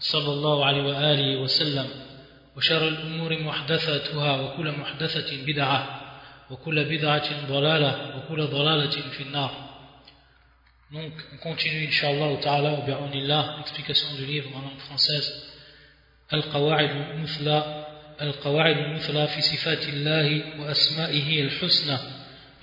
[0.00, 1.86] صلى الله عليه وآله وسلم
[2.56, 6.00] وشر الأمور محدثاتها وكل محدثة بدعة
[6.50, 9.68] وكل بدعة ضلالة وكل ضلالة في النار
[10.90, 15.30] Donc, on continue, Inch'Allah, ta'ala, ou bi'aunillah, l'explication du livre en langue française,
[16.30, 17.86] Al-Qawa'id al-Muthla,
[18.18, 22.00] Al-Qawa'id al-Muthla fi sifatillahi wa asma'ihi al-husna,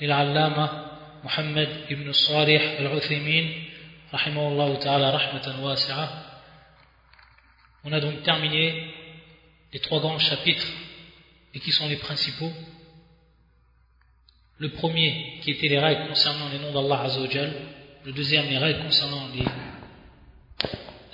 [0.01, 0.69] للعلامة
[1.23, 3.45] محمد ibn Salih al-Uthaymin,
[4.11, 6.24] rahimahullah ta'ala, rahmatan wasi'a.
[7.85, 8.91] On a donc terminé
[9.71, 10.65] les trois grands chapitres,
[11.53, 12.51] et qui sont les principaux.
[14.57, 17.53] Le premier, qui était les règles concernant les noms d'Allah Azzawajal,
[18.03, 19.27] le deuxième, les règles concernant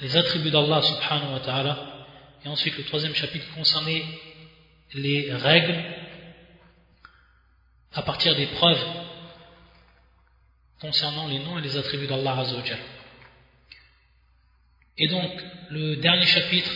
[0.02, 2.08] les, attributs d'Allah subhanahu wa ta'ala.
[2.45, 4.03] Et ensuite, le troisième chapitre concernait
[4.94, 5.83] les règles
[7.94, 8.83] à partir des preuves
[10.80, 12.80] concernant les noms et les attributs d'Allah Azzawajal.
[14.97, 15.31] Et donc,
[15.70, 16.72] le dernier chapitre,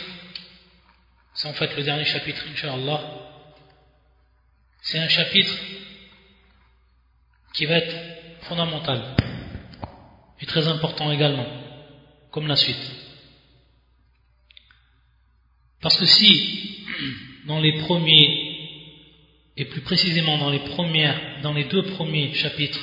[1.34, 3.02] c'est en fait le dernier chapitre, Inch'Allah,
[4.82, 5.54] c'est un chapitre
[7.54, 7.94] qui va être
[8.42, 9.16] fondamental
[10.40, 11.46] et très important également,
[12.30, 12.92] comme la suite.
[15.80, 16.84] Parce que si,
[17.46, 18.46] dans les premiers,
[19.56, 22.80] et plus précisément dans les premières, dans les deux premiers chapitres,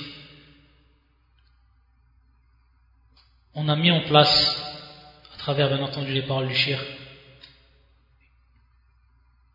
[3.54, 4.73] on a mis en place,
[5.44, 6.82] travers bien entendu les paroles du shir,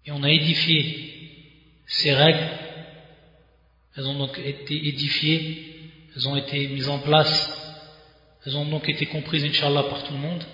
[0.04, 0.82] et on a édifié
[1.86, 2.46] ces règles,
[3.96, 7.54] elles ont donc été édifiées, elles ont été mises en place.
[8.44, 10.44] Elles ont donc été comprises, Inch'Allah, par tout le monde.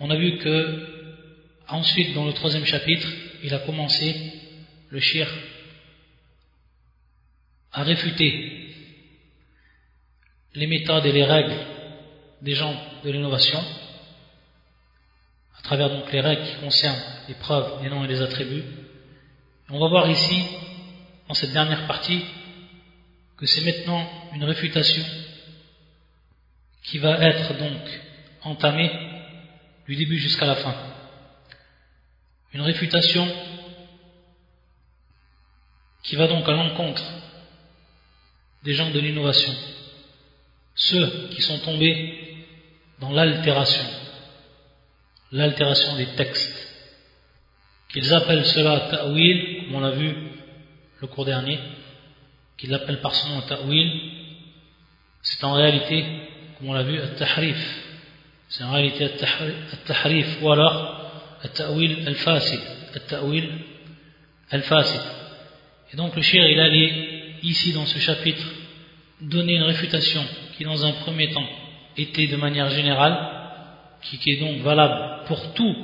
[0.00, 1.22] On a vu que,
[1.66, 3.08] ensuite, dans le troisième chapitre,
[3.42, 4.14] il a commencé,
[4.90, 5.28] le shir,
[7.72, 8.74] à réfuter
[10.54, 11.56] les méthodes et les règles
[12.42, 12.74] des gens
[13.06, 13.62] de l'innovation,
[15.56, 18.64] à travers donc les règles qui concernent les preuves, les noms et les attributs.
[19.68, 20.44] on va voir ici,
[21.28, 22.24] dans cette dernière partie,
[23.36, 25.04] que c'est maintenant une réfutation
[26.82, 27.80] qui va être donc
[28.42, 28.90] entamé
[29.86, 30.74] du début jusqu'à la fin.
[32.54, 33.28] Une réfutation
[36.02, 37.04] qui va donc à l'encontre
[38.64, 39.54] des gens de l'innovation,
[40.74, 42.25] ceux qui sont tombés
[43.00, 43.84] dans l'altération,
[45.32, 46.62] l'altération des textes,
[47.88, 50.14] qu'ils appellent cela ta'wil, comme on l'a vu
[51.00, 51.58] le cours dernier,
[52.56, 54.00] qu'ils appellent par son nom ta'wil,
[55.22, 56.04] c'est en réalité
[56.58, 57.82] comme on l'a vu, al-tahrif.
[58.48, 61.10] C'est en réalité al-tahrif ou alors
[61.42, 62.60] al-ta'wil al-fasid.
[62.94, 63.50] Al-ta'wil
[64.50, 65.00] al-fasid.
[65.92, 68.44] Et donc le shir, il allait ici dans ce chapitre
[69.20, 70.24] donner une réfutation
[70.56, 71.46] qui dans un premier temps
[71.96, 73.16] était de manière générale,
[74.02, 75.76] qui, est donc valable pour tous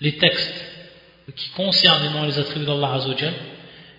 [0.00, 0.64] les textes
[1.34, 3.34] qui concernent les attributs d'Allah Azzawajal,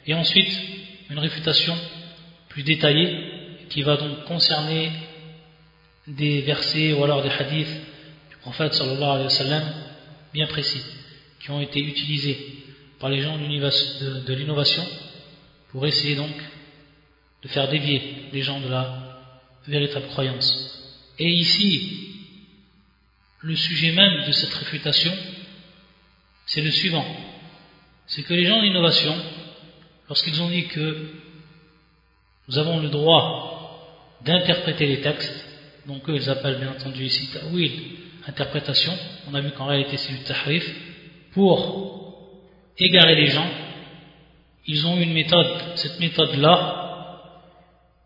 [0.06, 0.62] et ensuite
[1.10, 1.76] une réfutation
[2.50, 4.92] plus détaillée qui va donc concerner
[6.08, 7.68] des versets ou alors des hadiths
[8.30, 9.64] du prophète sallallahu alayhi wa sallam
[10.34, 10.84] bien précis
[11.40, 12.38] qui ont été utilisés
[13.00, 14.84] par les gens de, l'innovation
[15.72, 16.32] pour essayer donc
[17.44, 19.20] de faire dévier les gens de la
[19.68, 20.87] véritable croyance.
[21.20, 22.08] Et ici,
[23.42, 25.14] le sujet même de cette réfutation,
[26.46, 27.06] c'est le suivant.
[28.08, 29.16] C'est que les gens d'innovation,
[30.08, 31.10] lorsqu'ils ont dit que
[32.48, 35.46] nous avons le droit d'interpréter les textes,
[35.86, 37.72] donc eux ils appellent bien entendu ici ta'wil,
[38.28, 38.94] interprétation,
[39.30, 40.70] on a vu qu'en réalité c'est du tahrif,
[41.34, 42.18] pour
[42.78, 43.50] égarer les gens,
[44.66, 47.22] ils ont une méthode, cette méthode-là,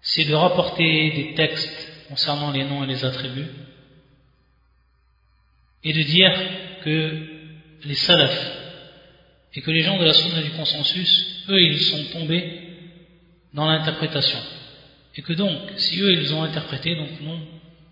[0.01, 1.80] c'est de rapporter des textes
[2.11, 3.47] concernant les noms et les attributs,
[5.81, 6.33] et de dire
[6.83, 7.27] que
[7.85, 8.51] les salafs,
[9.53, 12.43] et que les gens de la sunna du consensus, eux ils sont tombés
[13.53, 14.39] dans l'interprétation.
[15.15, 17.09] Et que donc, si eux ils ont interprété, donc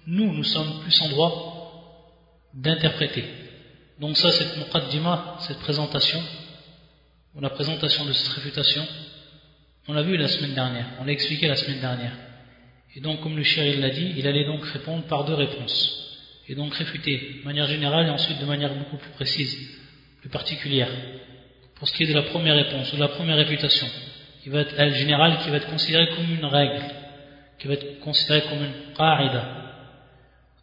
[0.07, 2.03] nous, nous sommes plus en droit
[2.53, 3.23] d'interpréter.
[4.01, 6.21] Donc ça, cette muqaddima, cette présentation,
[7.35, 8.85] ou la présentation de cette réfutation,
[9.87, 12.28] on l'a vu la semaine dernière, on l'a expliqué la semaine dernière.
[12.96, 16.04] Et donc, comme le shérif l'a dit, il allait donc répondre par deux réponses.
[16.48, 19.80] et donc réfuter de manière générale et ensuite de manière beaucoup plus précise,
[20.20, 20.90] plus particulière.
[21.76, 23.86] Pour ce qui est de la première réponse ou de la première réfutation,
[24.42, 26.82] qui va être générale, qui va être considérée comme une règle,
[27.58, 29.42] qui va être considérée comme une qa'ida.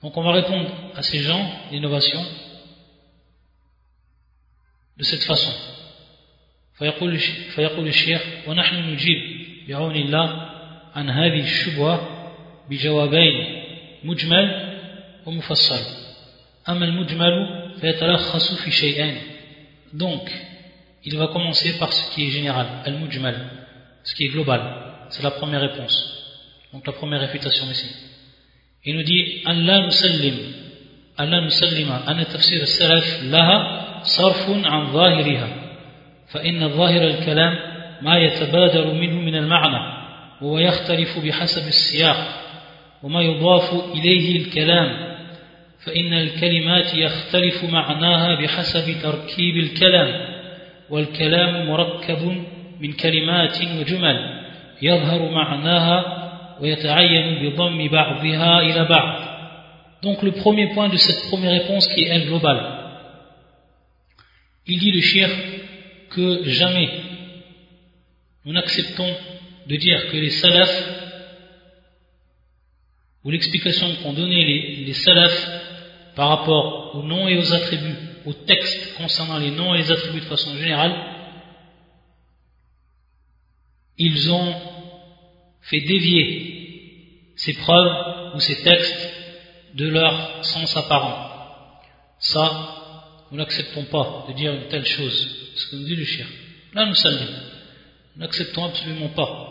[0.03, 2.23] Donc on va répondre à ces gens d'innovation
[4.97, 5.53] de cette façon.
[7.55, 9.17] فيقول الشيخ ونحن نجيب
[9.67, 10.49] بعون الله
[10.95, 12.14] عن هذه الشبهة
[12.70, 13.62] بجوابين
[14.04, 14.46] مجمل
[15.26, 15.80] ومفصل.
[16.68, 17.32] أما المجمل
[17.80, 19.16] فيتلخص في شيئين.
[19.94, 20.30] Donc
[21.04, 23.36] il va commencer par ce qui est général al-mujmal
[24.04, 24.60] ce qui est global.
[25.10, 25.96] C'est la première réponse.
[26.72, 27.86] Donc la première réfutation ici
[28.84, 30.36] il nous dit أن لا نسلم
[31.20, 35.48] أن لا نسلم أن تفسير السلف لها صرف عن ظاهرها.
[36.28, 37.58] فإن ظاهر الكلام
[38.02, 39.96] ما يتبادر منه من المعنى
[40.42, 42.45] وهو يختلف بحسب السياق.
[43.06, 45.16] وما يضاف إليه الكلام
[45.84, 50.36] فإن الكلمات يختلف معناها بحسب تركيب الكلام
[50.90, 52.42] والكلام مركب
[52.80, 54.42] من كلمات وجمل
[54.82, 55.98] يظهر معناها
[56.60, 59.26] ويتعين بضم بعضها إلى بعض
[60.02, 62.62] Donc le premier point de cette première réponse qui est globale.
[64.66, 65.28] Il dit le shir
[66.10, 66.90] que jamais
[68.44, 69.14] nous n'acceptons
[69.68, 71.05] de dire que les salafs
[73.26, 75.50] ou l'explication qu'ont donné les, les salafs
[76.14, 80.20] par rapport aux noms et aux attributs, aux textes concernant les noms et les attributs
[80.20, 80.94] de façon générale,
[83.98, 84.54] ils ont
[85.62, 89.10] fait dévier ces preuves ou ces textes
[89.74, 91.80] de leur sens apparent.
[92.20, 95.52] Ça, nous n'acceptons pas de dire une telle chose.
[95.56, 96.26] Ce que nous dit le chien.
[96.74, 97.18] Là, nous sommes
[98.14, 99.46] Nous n'acceptons absolument pas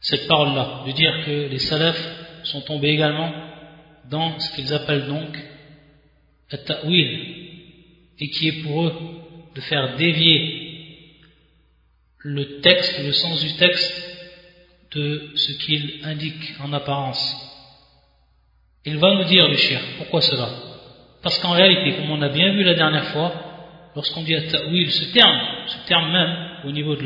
[0.00, 3.32] cette parole-là, de dire que les salafs sont tombés également
[4.10, 5.38] dans ce qu'ils appellent donc
[6.50, 6.58] le
[8.20, 8.94] et qui est pour eux
[9.54, 10.68] de faire dévier
[12.18, 14.04] le texte, le sens du texte,
[14.92, 17.36] de ce qu'il indique en apparence.
[18.84, 20.48] Il va nous dire, le pourquoi cela?
[21.22, 23.32] Parce qu'en réalité, comme on a bien vu la dernière fois,
[23.94, 27.04] lorsqu'on dit ta'wil, ce terme, ce terme même, au niveau de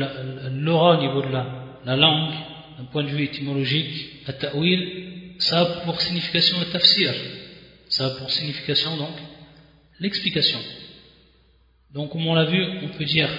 [0.61, 2.33] l'aura, au niveau de la, langue,
[2.77, 7.13] d'un point de vue étymologique, ta'wil, ça a pour signification le tafsir,
[7.89, 9.15] ça a pour signification donc
[9.99, 10.59] l'explication.
[11.93, 13.29] Donc comme on l'a vu, on peut dire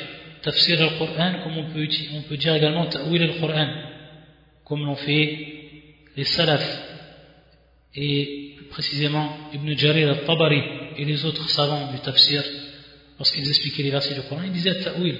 [0.43, 3.69] tafsir al-Qur'an, comme on peut, on peut dire également ta'wil al-Qur'an,
[4.65, 5.25] comme l'ont fait
[6.17, 6.83] les salafs,
[7.95, 10.63] et plus précisément Ibn Jarir al-Tabari
[10.99, 12.43] et les autres savants du tafsir,
[13.19, 15.17] lorsqu'ils expliquaient les versets du Coran, ils disaient ta'wil,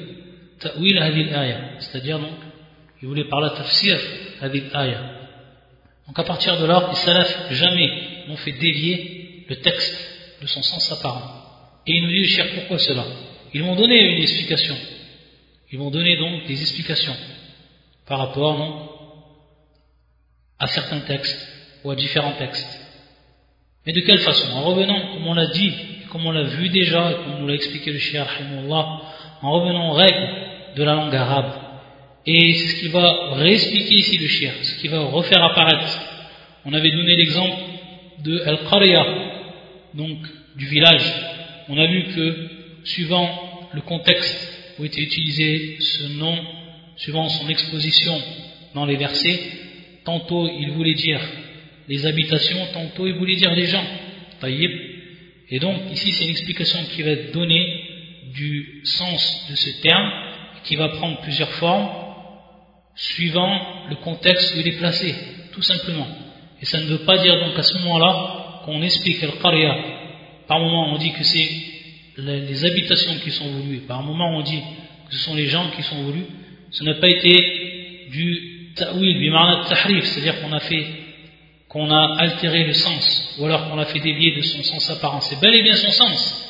[0.61, 2.39] ta'wil hadil ayah, c'est-à-dire donc,
[3.01, 3.99] ils voulaient parler tafsir
[4.43, 5.24] hadil ayah.
[6.07, 7.91] Donc à partir de là, les salafs jamais
[8.29, 11.81] n'ont fait dévier le texte de son sens apparent.
[11.87, 13.05] Et ils nous disent, cher, pourquoi cela?
[13.53, 14.77] Ils vont donner une explication.
[15.73, 17.17] Ils vont donner donc des explications
[18.07, 18.89] par rapport non,
[20.59, 21.49] à certains textes
[21.83, 22.81] ou à différents textes.
[23.87, 24.53] Mais de quelle façon?
[24.53, 25.73] En revenant, comme on l'a dit,
[26.11, 28.29] comme on l'a vu déjà, et comme nous l'a expliqué le Cheikh
[29.43, 31.64] en revenant aux règles de la langue arabe,
[32.27, 36.01] et c'est ce qui va réexpliquer ici le shir, ce qui va refaire apparaître.
[36.65, 37.63] On avait donné l'exemple
[38.25, 39.05] de Al-Qariya,
[39.95, 40.19] donc
[40.57, 41.05] du village.
[41.69, 42.37] On a vu que,
[42.85, 46.37] suivant le contexte où était utilisé ce nom,
[46.97, 48.21] suivant son exposition
[48.75, 49.41] dans les versets,
[50.05, 51.21] tantôt il voulait dire
[51.89, 53.85] les habitations, tantôt il voulait dire les gens.
[55.51, 57.83] Et donc, ici, c'est une explication qui va être donnée
[58.35, 60.11] du sens de ce terme,
[60.65, 61.89] qui va prendre plusieurs formes,
[63.13, 65.15] suivant le contexte où il est placé,
[65.53, 66.07] tout simplement.
[66.61, 69.75] Et ça ne veut pas dire donc à ce moment-là qu'on explique le qarya.
[70.49, 71.49] Par moment on dit que c'est
[72.17, 74.61] les, habitations qui sont voulues, par moment on dit
[75.09, 76.27] que ce sont les gens qui sont voulus.
[76.71, 79.31] Ce n'a pas été du ta'wil, du
[79.69, 80.87] tahrif, c'est-à-dire qu'on a fait,
[81.69, 85.21] qu'on a altéré le sens, ou alors qu'on a fait dévier de son sens apparent.
[85.21, 86.41] C'est bel et bien son sens.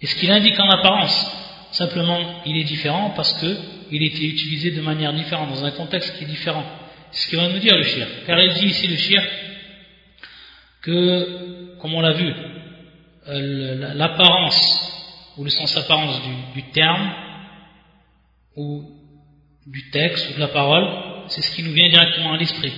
[0.00, 1.43] Et ce qu'il indique en apparence,
[1.74, 3.56] simplement il est différent parce que
[3.90, 6.64] il était utilisé de manière différente, dans un contexte qui est différent.
[7.10, 8.06] C'est ce qu'il va nous dire le shir.
[8.26, 9.22] Car il dit ici le shir
[10.82, 12.32] que, comme on l'a vu,
[13.28, 16.20] euh, l'apparence ou le sens apparence
[16.54, 17.12] du, terme
[18.56, 18.84] ou
[19.66, 20.88] du texte ou de la parole,
[21.28, 22.72] c'est ce qui nous vient directement à l'esprit.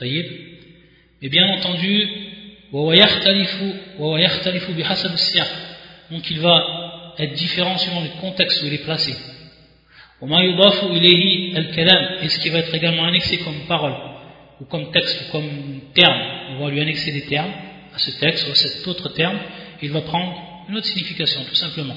[0.00, 2.08] Mais bien entendu,
[6.10, 9.14] donc il va être différent selon le contexte où il est placé.
[10.22, 13.94] Et ce qui va être également annexé comme parole,
[14.60, 15.48] ou comme texte, ou comme
[15.94, 17.52] terme, on va lui annexer des termes,
[17.94, 19.38] à ce texte ou à cet autre terme,
[19.82, 20.34] il va prendre
[20.68, 21.96] une autre signification, tout simplement.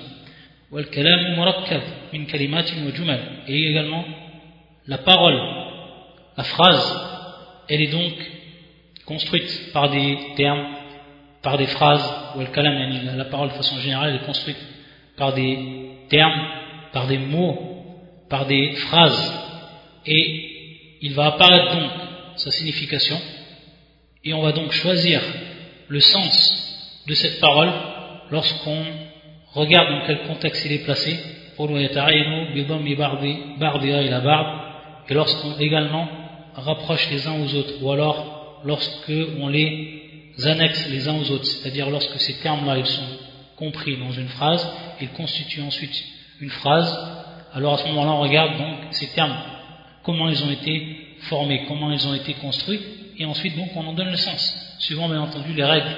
[3.47, 4.03] Et également,
[4.87, 5.39] la parole,
[6.35, 6.99] la phrase,
[7.69, 8.13] elle est donc
[9.05, 10.67] construite par des termes,
[11.41, 12.03] par des phrases,
[12.35, 14.57] ou la parole de façon générale est construite
[15.17, 15.57] par des
[16.09, 16.47] termes,
[16.93, 17.57] par des mots,
[18.29, 19.33] par des phrases,
[20.05, 21.91] et il va apparaître donc
[22.35, 23.19] sa signification,
[24.23, 25.21] et on va donc choisir
[25.87, 27.71] le sens de cette parole
[28.31, 28.83] lorsqu'on
[29.53, 31.17] regarde dans quel contexte il est placé,
[35.09, 36.07] et lorsqu'on également
[36.53, 41.45] rapproche les uns aux autres, ou alors lorsque on les annexe les uns aux autres,
[41.45, 43.07] c'est-à-dire lorsque ces termes-là ils sont
[43.57, 44.65] compris dans une phrase,
[45.01, 46.05] ils constituent ensuite
[46.39, 46.97] une phrase,
[47.53, 49.35] alors à ce moment-là on regarde donc ces termes,
[50.03, 52.79] comment ils ont été formés, comment ils ont été construits,
[53.17, 55.97] et ensuite donc on en donne le sens, suivant bien entendu les règles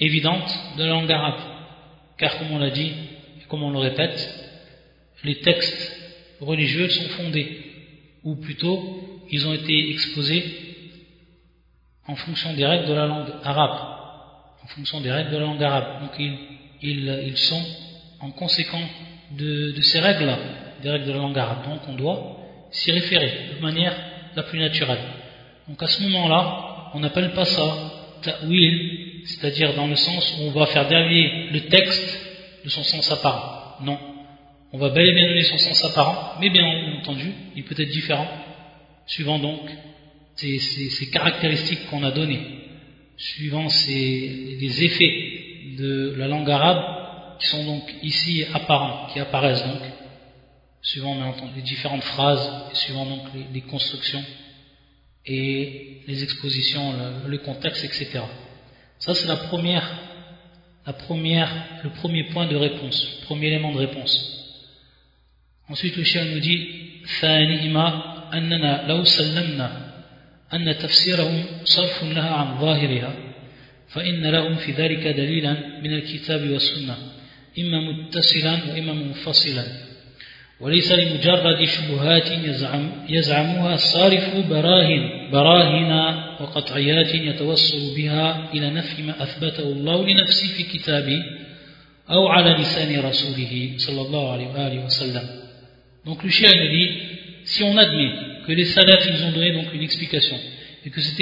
[0.00, 1.40] évidentes de la langue arabe.
[2.16, 2.92] Car comme on l'a dit,
[3.40, 4.18] et comme on le répète,
[5.24, 6.00] les textes
[6.40, 7.62] religieux sont fondés,
[8.24, 10.44] ou plutôt ils ont été exposés
[12.06, 13.88] en fonction des règles de la langue arabe.
[14.64, 16.02] En fonction des règles de la langue arabe.
[16.02, 16.18] Donc
[16.82, 17.62] ils, sont
[18.20, 18.88] en conséquence
[19.38, 20.38] de, de ces règles-là,
[20.82, 21.64] des règles de la langue arabe.
[21.64, 22.38] Donc on doit
[22.70, 23.94] s'y référer de manière
[24.34, 25.00] la plus naturelle.
[25.68, 30.50] Donc à ce moment-là, on n'appelle pas ça ta'wil, c'est-à-dire dans le sens où on
[30.50, 32.18] va faire dévier le texte
[32.64, 33.78] de son sens apparent.
[33.82, 33.98] Non.
[34.72, 36.64] On va bel et bien donner son sens apparent, mais bien
[36.98, 38.28] entendu, il peut être différent,
[39.06, 39.60] suivant donc
[40.36, 42.40] ces, caractéristiques qu'on a données,
[43.16, 49.63] suivant ces, les effets de la langue arabe qui sont donc ici apparents, qui apparaissent
[49.63, 49.81] donc,
[50.81, 53.21] suivant bien entendu les différentes phrases, et suivant donc
[53.53, 54.23] les constructions
[55.25, 56.93] et les expositions,
[57.27, 58.21] le, contexte, etc.
[58.99, 59.87] Ça, c'est la première,
[60.85, 61.51] la première,
[61.83, 64.33] le premier point de réponse, le premier élément de réponse.
[65.69, 67.87] Ensuite, le chien nous dit ثانيهما
[68.33, 69.91] أننا لو سلمنا
[70.53, 73.13] أن تفسيرهم صرف لها عن ظاهرها
[73.94, 76.96] فإن لهم في ذلك دليلا من الكتاب والسنة
[77.58, 79.64] إما متصلا وإما منفصلا.
[80.60, 85.92] وليس لمجرد شبهات يزعم يزعمها الصارف براهن براهن
[86.40, 91.18] وقطعيات يتوصل بها إلى نفي ما أثبته الله لنفسه في كتابه
[92.10, 95.42] أو على لسان رسوله صلى الله عليه وآله وسلم.
[96.04, 96.90] Donc le chien dit,
[97.44, 98.12] si on admet
[98.46, 100.36] que les salafs ils ont donné donc une explication,
[100.84, 101.20] et que cette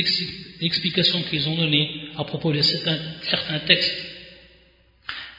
[0.61, 4.07] explication qu'ils ont donnée à propos de certains, textes,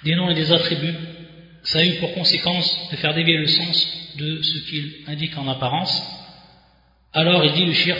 [0.04, 0.96] des noms et des attributs,
[1.64, 5.48] ça a eu pour conséquence de faire dévier le sens de ce qu'il indique en
[5.48, 6.02] apparence.
[7.14, 7.98] Alors il dit le shir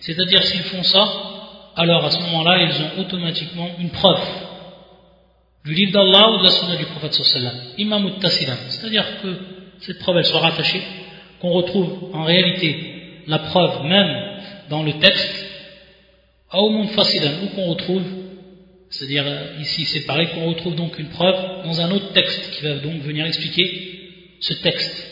[0.00, 1.04] C'est-à-dire s'ils font ça,
[1.76, 4.22] alors à ce moment-là, ils ont automatiquement une preuve
[5.64, 7.16] du livre d'Allah ou de la sunna du prophète
[7.78, 9.38] Imam C'est-à-dire que
[9.80, 10.82] cette preuve elle soit rattachée,
[11.40, 15.46] qu'on retrouve en réalité la preuve même dans le texte,
[16.54, 18.04] ou qu'on retrouve
[18.92, 22.62] c'est-à-dire, euh, ici, c'est pareil qu'on retrouve donc une preuve dans un autre texte qui
[22.62, 25.08] va donc venir expliquer ce texte.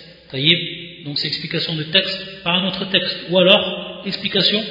[1.04, 3.16] Donc, c'est explication de texte par un autre texte.
[3.30, 4.62] Ou alors, explication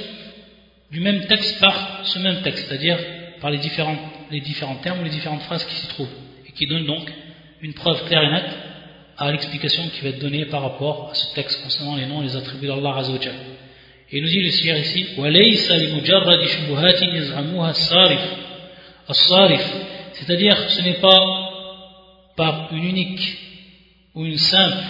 [0.92, 3.00] du même texte par ce même texte, c'est-à-dire
[3.42, 3.98] par les différents,
[4.30, 6.08] les différents termes ou les différentes phrases qui s'y trouvent.
[6.48, 7.12] Et qui donnent donc
[7.62, 8.58] une preuve claire et nette
[9.20, 12.26] à l'explication qui va être donnée par rapport à ce texte concernant les noms et
[12.26, 13.36] les attributs d'Allah Azzawajal.
[14.12, 15.06] Et nous dit le Seigneur ici,
[20.14, 21.50] c'est-à-dire ce n'est pas
[22.38, 23.38] par une unique
[24.16, 24.84] ou une simple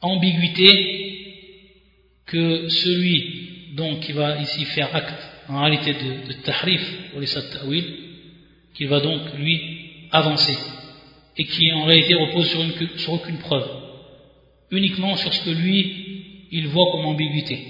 [0.00, 0.70] ambiguïté
[2.26, 6.82] que celui donc qui va ici faire acte en réalité de, de tahrif
[7.16, 7.26] ou les
[8.74, 9.60] qu'il va donc lui
[10.12, 10.56] avancer
[11.38, 13.68] et qui en réalité repose sur, une, sur aucune preuve
[14.70, 17.66] uniquement sur ce que lui il voit comme ambiguïté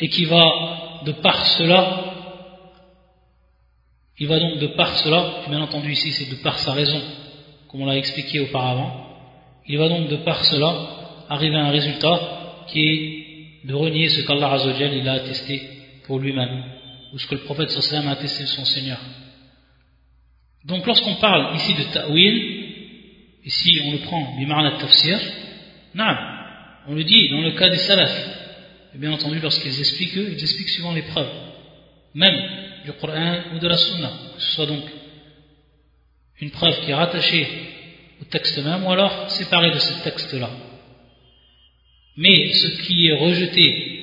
[0.00, 2.12] et qui va de par cela
[4.18, 7.00] il va donc de par cela, bien entendu ici c'est de par sa raison,
[7.68, 9.06] comme on l'a expliqué auparavant,
[9.66, 14.20] il va donc de par cela arriver à un résultat qui est de renier ce
[14.22, 14.58] qu'Allah
[14.94, 15.62] il a attesté
[16.06, 16.62] pour lui-même,
[17.12, 19.00] ou ce que le prophète sallam a attesté de son Seigneur.
[20.64, 22.64] Donc lorsqu'on parle ici de ta'wil,
[23.44, 25.18] ici on le prend bimarna tafsir,
[26.86, 28.28] on le dit dans le cas des salafs,
[28.94, 31.32] et bien entendu lorsqu'ils expliquent, ils expliquent suivant les preuves.
[32.14, 32.34] Même
[32.84, 34.84] du Coran ou de la Sunna, que ce soit donc
[36.40, 37.46] une preuve qui est rattachée
[38.20, 40.50] au texte même ou alors séparée de ce texte-là.
[42.16, 43.98] Mais ce qui est rejeté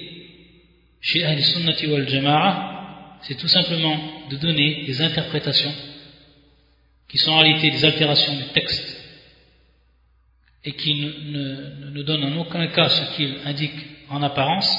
[1.01, 3.97] chez Ahl Sunnati wal Jama'a, c'est tout simplement
[4.29, 5.73] de donner des interprétations
[7.09, 8.97] qui sont en réalité des altérations du texte
[10.63, 14.69] et qui ne, ne, donnent en aucun cas ce qu'ils indiquent en apparence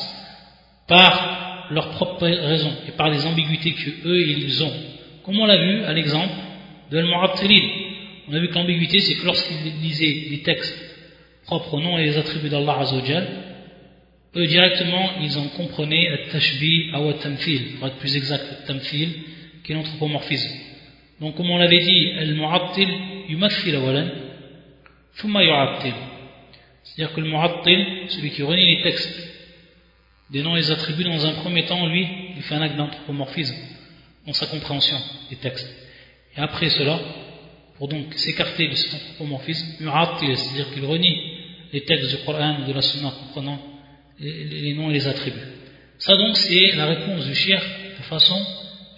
[0.87, 4.73] par leurs propres raisons et par les ambiguïtés qu'eux ils ont.
[5.25, 6.35] Comme on l'a vu à l'exemple
[6.91, 7.69] de Al-Mu'attilin.
[8.29, 10.77] On a vu que l'ambiguïté c'est que lorsqu'ils lisaient des textes
[11.47, 13.27] propres au nom et les attributs d'Allah Azzawajal,
[14.37, 19.09] eux directement ils en comprenaient at-tashbih ou at-tamthil, pour être plus exact, at-tamthil,
[19.65, 20.70] qui est l'anthropomorphisme.
[21.21, 24.09] Donc comme on l'avait dit, al-mu'attil awalan,
[25.19, 25.93] thumma yu'attil.
[26.83, 29.29] C'est-à-dire que le mu'attil, celui qui renie les textes
[30.31, 33.57] des noms et des attributs dans un premier temps, lui, il fait un acte d'anthropomorphisme
[34.27, 34.97] dans sa compréhension
[35.29, 35.69] des textes.
[36.37, 36.99] Et après cela,
[37.77, 41.17] pour donc s'écarter de cet anthropomorphisme, yu'attil, c'est-à-dire qu'il renie
[41.73, 43.61] les textes du Coran ou de la Sunna comprenant
[44.19, 45.39] les, les noms et les attributs.
[45.99, 47.61] Ça donc c'est la réponse du shir
[47.99, 48.41] de façon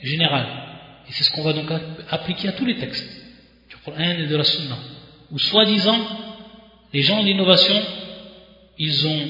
[0.03, 0.72] générale.
[1.09, 1.71] Et c'est ce qu'on va donc
[2.11, 3.09] appliquer à tous les textes
[3.69, 4.77] du Coran et de la Sunna.
[5.31, 5.99] Où soi-disant,
[6.93, 7.81] les gens d'innovation,
[8.79, 9.29] ils ont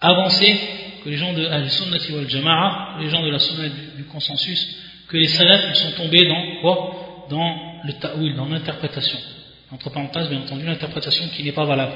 [0.00, 0.58] avancé
[1.04, 2.26] que les gens de Al-Sunnati wal
[3.00, 4.76] les gens de la Sunna du, consensus,
[5.08, 7.26] que les salafs sont tombés dans quoi?
[7.30, 9.18] Dans le ta'wil, dans l'interprétation.
[9.70, 11.94] Entre parenthèses, bien entendu, l'interprétation qui n'est pas valable,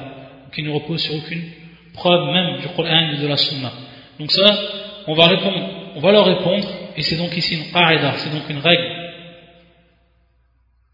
[0.55, 1.45] qui ne repose sur aucune
[1.93, 3.73] preuve même du Coran et de la Sunna.
[4.19, 4.59] Donc ça,
[5.07, 8.50] on va répondre, on va leur répondre et c'est donc ici une qa'ida, c'est donc
[8.50, 9.02] une règle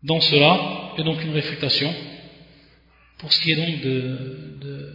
[0.04, 1.94] dans cela, et donc une réfutation,
[3.20, 4.94] pour ce qui est donc de, de,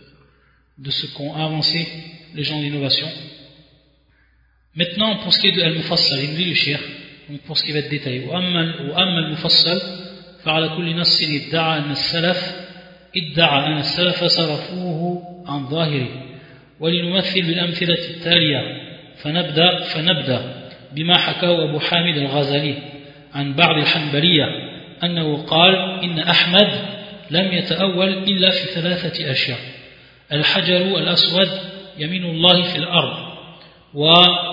[0.79, 1.87] de ce qu'ont avancé
[2.35, 3.09] les gens d'innovation.
[4.75, 6.81] Maintenant, pour ce qui est de Al-Mufassal, il nous dit le shir,
[7.29, 8.27] donc pour ce qui va être détaillé.
[8.27, 9.81] وأما المفصل
[10.45, 12.57] فعلى كل نص ادعى أن السلف
[13.17, 16.09] ادعى أن السلف صرفوه عن ظاهره
[16.81, 18.86] ولنمثل بالأمثلة التالية
[19.24, 22.76] فنبدأ فنبدأ بما حكاه أبو حامد الغزالي
[23.34, 24.46] عن بعض الحنبلية
[25.04, 26.70] أنه قال إن أحمد
[27.32, 29.60] لم يتأول إلا في ثلاثة أشياء
[30.32, 31.50] الحجر الأسود
[31.98, 33.28] يمين الله في الأرض
[33.94, 34.46] وقلوب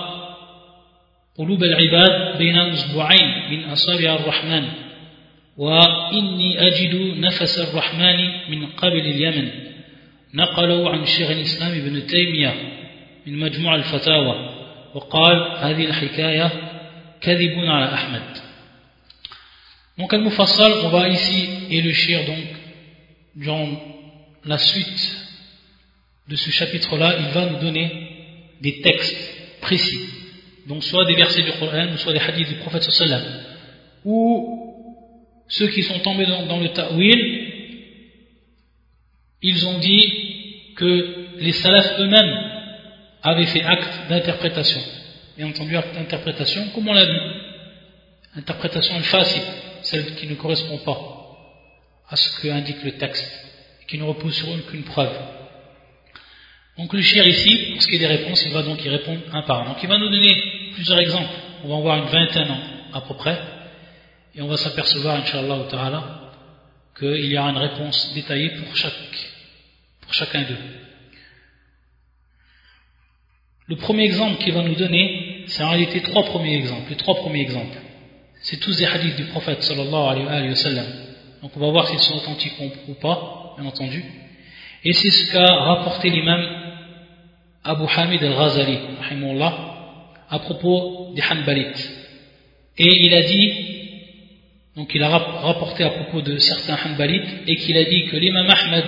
[1.63, 4.63] العباد بين أصبعين من أصابع الرحمن
[5.57, 8.17] وإني أجد نفس الرحمن
[8.49, 9.49] من قبل اليمن.
[10.33, 12.53] نقلوا عن شيخ الإسلام ابن تيمية
[13.27, 14.54] من مجموع الفتاوى.
[14.94, 16.50] وقال هذه الحكاية
[17.20, 18.22] كذب على أحمد
[19.98, 22.44] donc Al-Mufassal on va ici élucir donc
[23.36, 23.68] dans
[24.46, 25.16] la suite
[26.28, 27.86] de ce chapitre là il va nous donner
[28.60, 30.00] des textes précis
[30.66, 33.22] donc soit des versets du Coran ou soit des hadiths du prophète sallam
[34.04, 34.56] ou
[35.48, 37.20] ceux qui sont tombés dans, dans le ta'wil
[39.42, 40.92] ils ont dit que
[41.38, 42.53] les salafs eux-mêmes
[43.25, 44.81] avait fait acte d'interprétation.
[45.37, 47.19] Et entendu acte d'interprétation, comme on l'a vu.
[48.37, 49.41] Interprétation facile,
[49.81, 50.99] celle qui ne correspond pas
[52.09, 53.29] à ce que indique le texte,
[53.87, 55.17] qui ne repose sur aucune preuve.
[56.77, 59.21] Donc le shir ici, pour ce qui est des réponses, il va donc y répondre
[59.31, 59.65] un par un.
[59.69, 61.29] Donc il va nous donner plusieurs exemples.
[61.63, 62.53] On va en voir une vingtaine
[62.93, 63.39] à peu près.
[64.35, 66.31] Et on va s'apercevoir, Inch'Allah ta'ala,
[66.99, 68.75] qu'il y aura une réponse détaillée pour
[70.13, 70.84] chacun d'eux.
[73.67, 76.89] Le premier exemple qu'il va nous donner, c'est en réalité trois premiers exemples.
[76.89, 77.77] Les trois premiers exemples.
[78.41, 80.85] C'est tous des hadiths du prophète sallallahu alayhi wa sallam.
[81.41, 82.53] Donc on va voir s'ils sont authentiques
[82.87, 84.03] ou pas, bien entendu.
[84.83, 86.41] Et c'est ce qu'a rapporté l'imam
[87.63, 88.77] Abu Hamid al-Ghazali,
[90.29, 91.91] à propos des Hanbalites.
[92.77, 93.53] Et il a dit,
[94.75, 98.47] donc il a rapporté à propos de certains Hanbalites, et qu'il a dit que l'imam
[98.47, 98.85] Ahmed,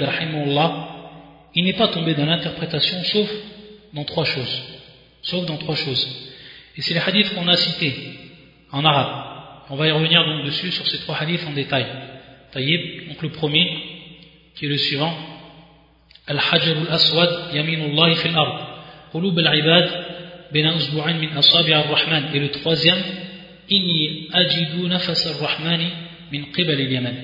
[1.56, 3.30] il n'est pas tombé dans l'interprétation sauf
[3.94, 4.64] dans trois choses.
[5.22, 6.08] Sauf dans trois choses.
[6.76, 7.96] Et c'est les hadiths qu'on a cités
[8.72, 9.66] en arabe.
[9.70, 11.86] On va y revenir donc dessus sur ces trois hadiths en détail.
[12.52, 13.68] Taïb, donc le premier,
[14.56, 15.14] qui est le suivant.
[16.28, 18.84] Al-Hajar al-Aswad yaminullahi fil ard.
[19.12, 19.90] Qulub al-ibad
[20.54, 20.66] min
[21.38, 22.30] asabi' ar-Rahman.
[22.34, 23.02] Et le troisième,
[23.70, 25.88] inni ajidu nafas ar-Rahmani
[26.32, 27.16] min qibal al-Yaman.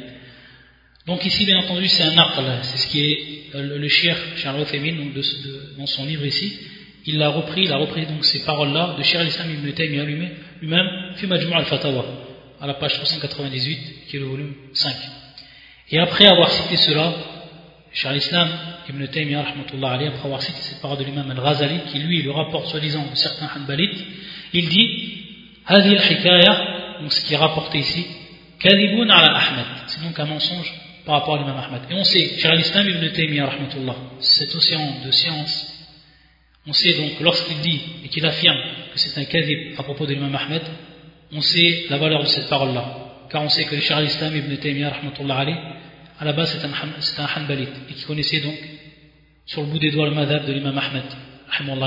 [1.05, 4.15] Donc ici, bien entendu, c'est un aql, c'est ce qui est euh, le, le shir
[4.37, 6.57] Charles donc de, dans son livre ici,
[7.05, 11.13] il l'a repris, il a repris donc ces paroles-là de Shir al-Islam ibn Taymiyyah lui-même,
[11.15, 12.05] fi majmu' al-fatawa,
[12.61, 14.95] à la page 398, qui est le volume 5.
[15.91, 17.13] Et après avoir cité cela,
[17.91, 18.49] Shir al-Islam
[18.87, 23.05] ibn Taymiyyah, après avoir cité ces paroles de l'imam al-Razali, qui lui le rapporte soi-disant
[23.11, 24.01] de certains Hanbalites,
[24.53, 25.17] il dit,
[25.65, 28.05] hadhi al-hikaya, donc ce qui est rapporté ici,
[28.59, 30.73] kadibun ala Ahmed, c'est donc un mensonge
[31.05, 31.81] par rapport à l'imam Ahmed.
[31.89, 33.51] Et on sait, cher l'islam ibn Taymiyyah,
[34.19, 35.69] cet océan de science,
[36.65, 38.57] on sait donc, lorsqu'il dit et qu'il affirme
[38.93, 40.61] que c'est un kadhib à propos de l'imam Ahmed,
[41.31, 43.25] on sait la valeur de cette parole-là.
[43.29, 44.93] Car on sait que Cheikh al-Islam ibn Taymiyyah,
[46.19, 48.57] à la base c'est un, un Hanbalite, et qui connaissait donc
[49.45, 51.03] sur le bout des doigts le madhab de l'imam Ahmed,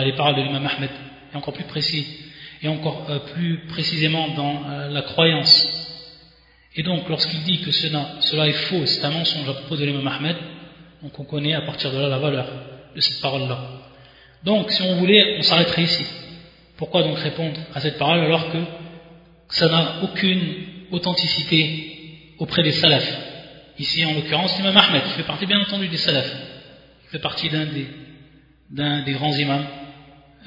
[0.05, 0.91] les paroles de l'imam Ahmed,
[1.33, 2.07] et encore plus précis,
[2.63, 5.96] et encore euh, plus précisément dans euh, la croyance.
[6.77, 10.07] Et donc, lorsqu'il dit que cela, est faux, c'est un mensonge à propos de l'imam
[10.07, 10.37] Ahmed,
[11.03, 12.47] donc on connaît à partir de là la valeur
[12.95, 13.59] de cette parole-là.
[14.45, 16.05] Donc, si on voulait, on s'arrêterait ici.
[16.77, 18.59] Pourquoi donc répondre à cette parole alors que
[19.49, 20.43] ça n'a aucune
[20.91, 23.17] authenticité auprès des salafs?
[23.79, 26.31] Ici, en l'occurrence, l'imam Ahmed, qui fait partie bien entendu des salafs,
[27.05, 29.67] qui fait partie d'un des, grands imams,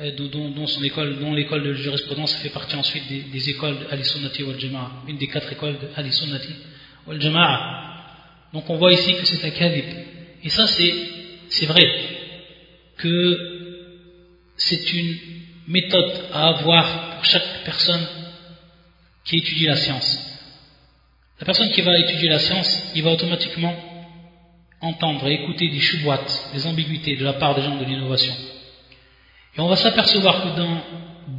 [0.01, 4.03] euh, dont, son école, dont l'école de jurisprudence fait partie ensuite des, écoles de Ali
[4.03, 6.53] Sunnati wal Jama'a, une des quatre écoles de Ali Sunnati
[7.05, 7.89] wal Jama'a.
[8.53, 9.85] Donc on voit ici que c'est un kadib.
[10.43, 11.85] Et ça, c'est vrai
[12.97, 13.37] que
[14.55, 15.17] c'est une
[15.67, 18.05] méthode à avoir pour chaque personne
[19.25, 20.17] qui étudie la science.
[21.39, 23.75] La personne qui va étudier la science, il va automatiquement
[24.81, 28.33] entendre et écouter des chouboites, des ambiguïtés de la part des gens de l'innovation.
[29.57, 30.81] Et on va s'apercevoir que dans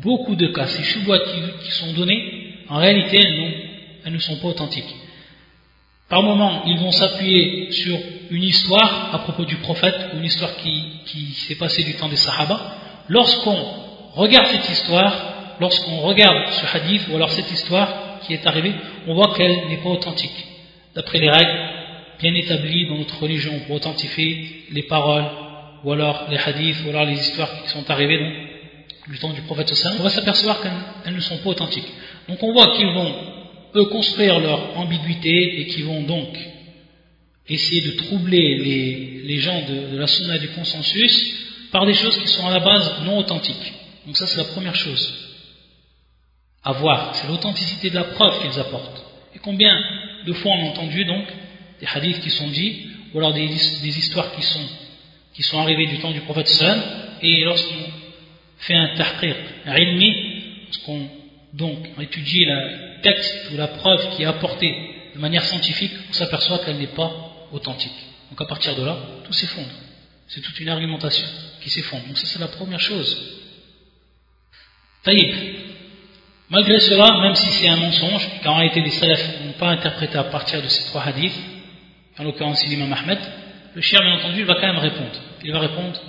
[0.03, 1.23] beaucoup de cas, ces chouboites
[1.63, 3.21] qui, sont données, en réalité,
[4.05, 4.95] elles, ne sont pas authentiques.
[6.09, 7.99] Par moments, ils vont s'appuyer sur
[8.31, 12.17] une histoire à propos du prophète, une histoire qui, qui s'est passée du temps des
[12.17, 12.61] Sahaba,
[13.09, 13.57] lorsqu'on
[14.15, 18.75] regarde cette histoire, lorsqu'on regarde ce hadith, ou alors cette histoire qui est arrivée,
[19.07, 20.47] on voit qu'elle n'est pas authentique.
[20.95, 21.71] D'après les règles
[22.21, 25.25] bien établies dans notre religion pour authentifier les paroles,
[25.85, 28.19] ou alors les hadiths, ou alors les histoires qui sont arrivées
[29.09, 31.89] du temps du prophète on va s'apercevoir qu'elles ne sont pas authentiques.
[32.29, 33.15] Donc on voit qu'ils vont,
[33.75, 36.29] eux, construire leur ambiguïté et qu'ils vont donc
[37.49, 41.35] essayer de troubler les, gens de, de la sunna du consensus
[41.73, 43.73] par des choses qui sont à la base non authentiques.
[44.07, 45.31] Donc ça c'est la première chose
[46.63, 49.03] à voir, c'est l'authenticité de la preuve qu'ils apportent.
[49.35, 49.75] Et combien
[50.27, 51.27] de fois on a entendu donc
[51.81, 54.69] des hadiths qui sont dits, ou alors des, histoires qui sont,
[55.41, 56.83] qui sont arrivées du temps du prophète sallam,
[57.23, 57.91] et lorsqu'on
[58.59, 58.95] fait un
[59.65, 60.15] un ilmi,
[60.67, 61.09] lorsqu'on
[61.55, 64.71] donc étudie le texte ou la preuve qui est apportée
[65.15, 67.11] de manière scientifique, on s'aperçoit qu'elle n'est pas
[67.53, 67.91] authentique.
[68.29, 69.71] Donc à partir de là, tout s'effondre.
[70.29, 71.27] C'est toute une argumentation
[71.63, 72.07] qui s'effondre.
[72.07, 73.11] Donc ça c'est la première chose.
[75.05, 75.35] Taïb.
[76.51, 80.19] Malgré cela, même si c'est un mensonge, car en réalité les salafs n'ont pas interprété
[80.19, 81.41] à partir de ces trois hadiths,
[82.19, 83.19] en l'occurrence l'imam Ahmed,
[83.75, 85.30] le chien bien entendu va quand même répondre.
[85.45, 86.01] Il va répondre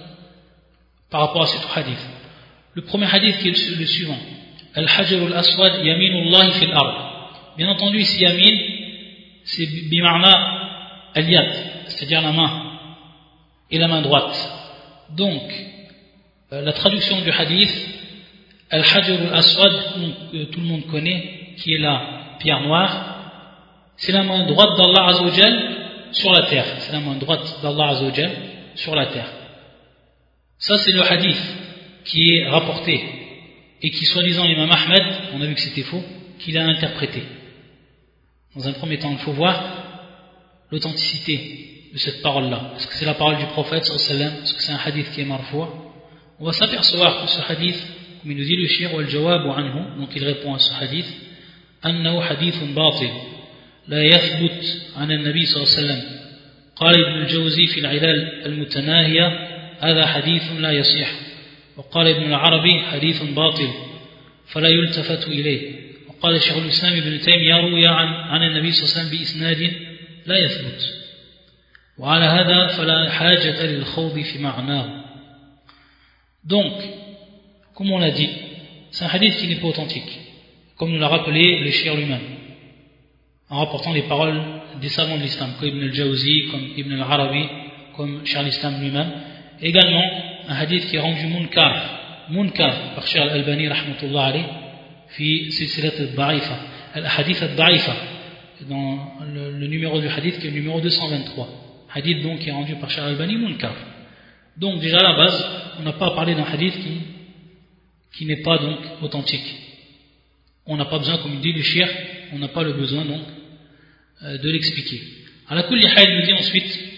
[1.09, 2.09] par rapport à ces trois hadiths.
[2.73, 4.17] Le premier hadith qui est le suivant.
[4.73, 7.53] Al-Hajar al-Aswad yaminullahi fil ard.
[7.57, 8.57] Bien entendu ici yamin,
[9.43, 11.51] c'est bimarna al-yad,
[11.87, 12.77] c'est-à-dire la main,
[13.69, 14.51] et la main droite.
[15.17, 15.41] Donc,
[16.53, 17.89] euh, la traduction du hadith,
[18.69, 19.73] Al-Hajar al-Aswad,
[20.31, 23.11] que tout le monde connaît, qui est la pierre noire,
[23.97, 25.77] c'est la main droite d'Allah Azzawajal
[26.13, 26.65] sur la terre.
[26.79, 28.31] C'est la main droite d'Allah Azzawajal
[28.74, 29.30] sur la terre.
[30.58, 31.42] Ça, c'est le hadith
[32.04, 33.04] qui est rapporté
[33.82, 35.02] et qui, soi-disant, l'imam Ahmed,
[35.34, 36.02] on a vu que c'était faux,
[36.38, 37.22] qu'il a interprété.
[38.54, 39.62] Dans un premier temps, il faut voir
[40.70, 44.80] l'authenticité de cette parole-là Est-ce que c'est la parole du prophète Est-ce que c'est un
[44.84, 45.72] hadith qui est marfoua
[46.40, 47.80] On va s'apercevoir que ce hadith,
[48.22, 51.06] comme il nous dit le shir wal-jawab anhu, donc il répond à ce hadith,
[51.86, 53.10] أنه حديث باطل
[53.88, 56.19] لا يثبت عن النبي صلى الله عليه وسلم
[56.75, 59.27] قال ابن الجوزي في العلال المتناهية
[59.79, 61.09] هذا حديث لا يصح.
[61.77, 63.69] وقال ابن العربي حديث باطل
[64.47, 65.81] فلا يلتفت إليه.
[66.09, 69.71] وقال الشيخ الإسلام ابن تيمية يروي عن, عن النبي صلى الله عليه وسلم بإسناد
[70.25, 71.01] لا يثبت.
[76.43, 76.73] donc
[77.75, 78.29] comme on l'a dit
[78.91, 80.19] c'est un hadith qui n'est pas authentique.
[80.77, 82.21] Comme nous l'a rappelé le lui-même
[83.49, 84.41] en rapportant les paroles
[84.79, 87.45] des savants de l'islam comme Ibn al-Jawzi, comme Ibn al-Arabi
[87.95, 89.11] comme Charles Islam lui-même
[89.61, 90.03] également
[90.47, 94.45] un hadith qui est rendu munkar munkar par Cheikh al-Albani rahmatullah alayhi
[95.09, 96.59] fi silsilat al-da'ifa
[96.93, 97.95] al-hadith al-da'ifa
[98.69, 101.61] dans le, numéro du hadith qui est le numéro 223
[101.93, 103.73] hadith donc qui est rendu par Charles Albani Munkar.
[104.57, 107.01] Donc déjà à la base, on n'a pas parlé d'un hadith qui,
[108.13, 109.55] qui n'est pas donc authentique.
[110.65, 111.87] On n'a pas besoin, comme dit le shir,
[112.33, 113.21] on n'a pas le besoin donc
[114.21, 115.01] de l'expliquer.
[115.49, 116.91] À la kulli il nous dit ensuite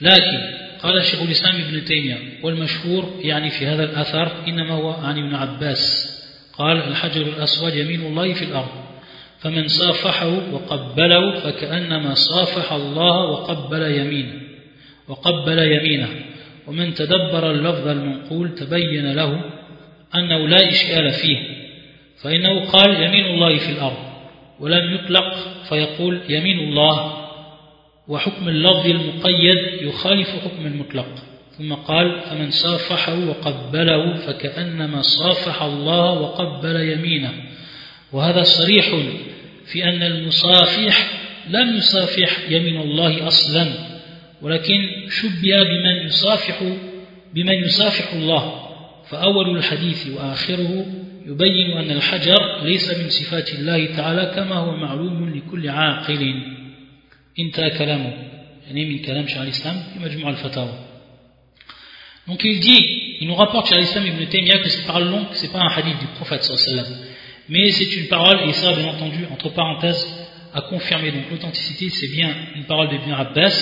[0.00, 0.38] لكن
[0.82, 6.14] قال الشيخ الإسلام ابن تيمية والمشهور يعني في هذا الأثر إنما هو عن ابن عباس
[6.52, 8.84] قال الحجر الأسود يمين الله في الأرض
[9.40, 14.40] فمن صافحه وقبله فكأنما صافح الله وقبل يمينه
[15.08, 16.08] وقبل يمينه
[16.66, 19.44] ومن تدبر اللفظ المنقول تبين له
[20.14, 21.38] أنه لا إشكال فيه
[22.22, 24.14] فإنه قال يمين الله في الأرض
[24.60, 27.24] ولم يطلق فيقول يمين الله
[28.08, 31.06] وحكم اللفظ المقيد يخالف حكم المطلق.
[31.58, 37.32] ثم قال فمن صافحه وقبله فكأنما صافح الله وقبل يمينه.
[38.12, 38.86] وهذا صريح
[39.72, 41.10] في أن المصافح
[41.50, 43.66] لم يصافح يمين الله أصلا
[44.42, 46.62] ولكن شبه بمن يصافح
[47.34, 48.60] بمن يصافح الله.
[49.10, 50.86] فأول الحديث وآخره
[51.25, 56.43] يبين أن الحجر ليس من صفات الله تعالى كما هو معلوم لكل عاقل
[57.39, 58.13] انتهى كلامه
[58.67, 60.89] يعني من كلام شيخ الإسلام في مجموع الفتاوى
[62.27, 65.51] Donc il dit, il nous rapporte chez l'Islam Ibn Taymiyyah que cette parole longue, c'est
[65.51, 66.93] pas un hadith du prophète sallallahu
[67.49, 70.07] mais c'est une parole, et ça bien entendu, entre parenthèses,
[70.53, 71.11] à confirmer.
[71.11, 73.55] Donc l'authenticité, c'est bien une parole d'Ibn Abbas.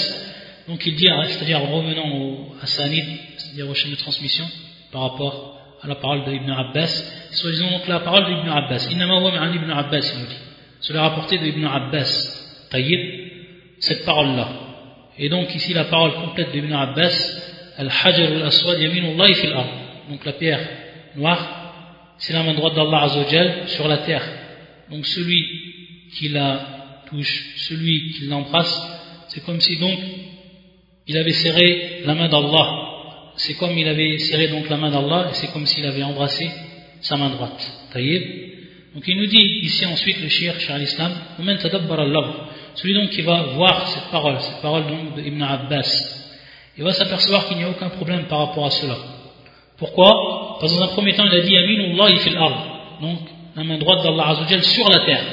[0.67, 3.05] Donc il dit, c'est-à-dire en revenant au, à Sanid,
[3.37, 4.45] c'est-à-dire aux chaînes de transmission,
[4.91, 8.88] par rapport à la parole d'Ibn Abbas, soi-disant donc la parole d'Ibn Abbas.
[8.90, 10.36] Inama wa Ibn Abbas, il nous dit.
[10.80, 13.00] Cela rapporté d'Ibn Abbas, taïb,
[13.80, 14.48] cette parole-là.
[15.18, 19.54] Et donc ici la parole complète d'Ibn Abbas, Al-Hajar al-Aswad yaminullah fil.
[20.08, 20.60] Donc la pierre
[21.16, 24.24] noire, c'est la main droite d'Allah Azzawajal sur la terre.
[24.90, 29.98] Donc celui qui la touche, celui qui l'embrasse, c'est comme si donc
[31.08, 32.81] il avait serré la main d'Allah.
[33.36, 36.50] C'est comme il avait serré donc la main d'Allah et c'est comme s'il avait embrassé
[37.00, 37.88] sa main droite.
[37.92, 38.22] Taïb.
[38.94, 41.12] Donc il nous dit ici ensuite le shir, Charles Islam,
[42.74, 46.22] celui donc qui va voir cette parole, cette parole donc d'Ibn Abbas,
[46.76, 48.96] il va s'apercevoir qu'il n'y a aucun problème par rapport à cela.
[49.78, 50.58] Pourquoi?
[50.60, 52.98] Parce que dans un premier temps, il a dit Aminullah il fait l'art.
[53.00, 53.18] Donc,
[53.56, 55.24] la main droite d'Allah Azzawajal sur la terre.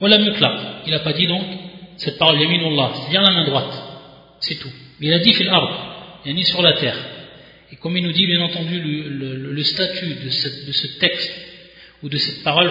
[0.00, 0.60] Voilà mutlaq.
[0.86, 1.42] Il n'a pas dit donc
[1.96, 3.82] cette parole Yaminullah, c'est-à-dire la main droite.
[4.40, 4.70] C'est tout.
[4.98, 5.91] Mais il a dit fil ard,
[6.26, 6.96] dit sur la terre.
[7.72, 11.32] Et comme il nous dit bien entendu le, statut de, ce texte
[12.02, 12.70] ou de cette parole,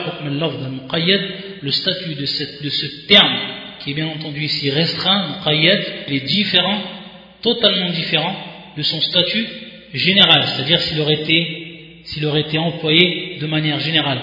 [1.62, 3.38] le statut de, ce terme
[3.80, 6.82] qui est bien entendu ici restreint, il est différent
[7.42, 8.36] totalement différent
[8.78, 9.48] de son statut
[9.94, 11.24] général, c'est-à-dire s'il aurait
[12.26, 14.22] aurait été employé de manière générale.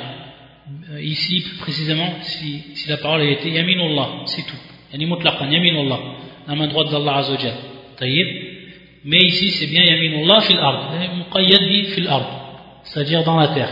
[0.93, 4.57] Euh, ici, plus précisément, si, la parole a été Yaminullah, c'est tout.
[4.93, 6.01] Yani mutlaqan, Yaminullah,
[6.47, 7.55] la main droite d'Allah Azzawajal.
[7.97, 8.48] Taïb.
[9.05, 13.71] Mais ici, c'est bien Yaminullah fil ard, muqayyad fil ard, c'est-à-dire dans la terre.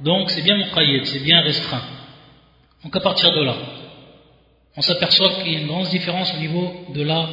[0.00, 1.82] Donc, c'est bien muqayyad, c'est bien restreint.
[2.84, 3.56] Donc, à partir de là,
[4.76, 7.28] on s'aperçoit qu'il y a une grande différence au niveau de la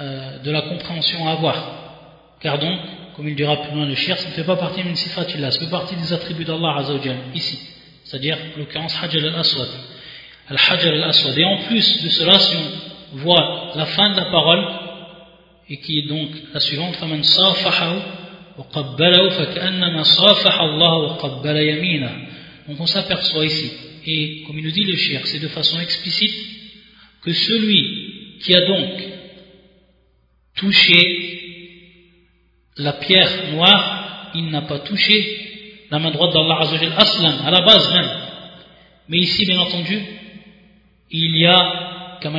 [0.00, 1.56] euh, de la compréhension à avoir.
[2.40, 2.78] Car donc,
[3.16, 5.60] comme il dira plus loin le shir, ça ne fait pas partie d'une sifatillah, ça
[5.60, 7.58] fait partie des attributs d'Allah Azzawajal, ici.
[8.04, 9.68] C'est-à-dire, l'occurrence, Hajar al-Aswad.
[10.48, 11.36] Al-Hajar al-Aswad.
[11.38, 12.56] Et en plus de cela, si
[13.12, 14.64] on voit la fin de la parole,
[15.69, 18.01] et qui est donc la suivante, فَمَنْ صَافَحَهُ
[18.57, 22.11] وَقَبَّلَهُ فَكَأَنَّمَا صَافَحَ اللَّهُ وَقَبَّلَ يَمِينَهُ
[22.67, 23.71] Donc on s'aperçoit ici,
[24.05, 26.33] et comme il nous dit le shir, c'est de façon explicite,
[27.23, 29.03] que celui qui a donc
[30.55, 31.35] touché
[32.77, 35.45] la pierre noire, il n'a pas touché
[35.89, 38.09] la main droite d'Allah Azzawajal aslan, à la base même.
[39.07, 39.99] Mais ici, bien entendu,
[41.11, 42.35] il y a, comme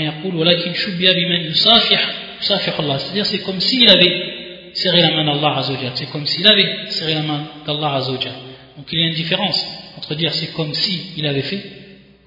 [2.41, 7.13] c'est-à-dire c'est comme s'il avait serré la main d'Allah Azzawajal, c'est comme s'il avait serré
[7.15, 8.33] la main d'Allah Azzawajal.
[8.77, 9.65] Donc il y a une différence
[9.97, 11.61] entre dire c'est comme si il avait fait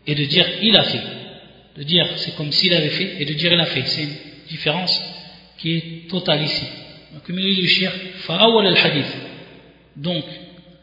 [0.07, 1.01] et de dire il a fait.
[1.77, 3.85] De dire c'est comme s'il avait fait et de dire il a fait.
[3.87, 4.17] C'est une
[4.49, 5.03] différence
[5.59, 6.67] qui est total ici.
[9.97, 10.25] Donc,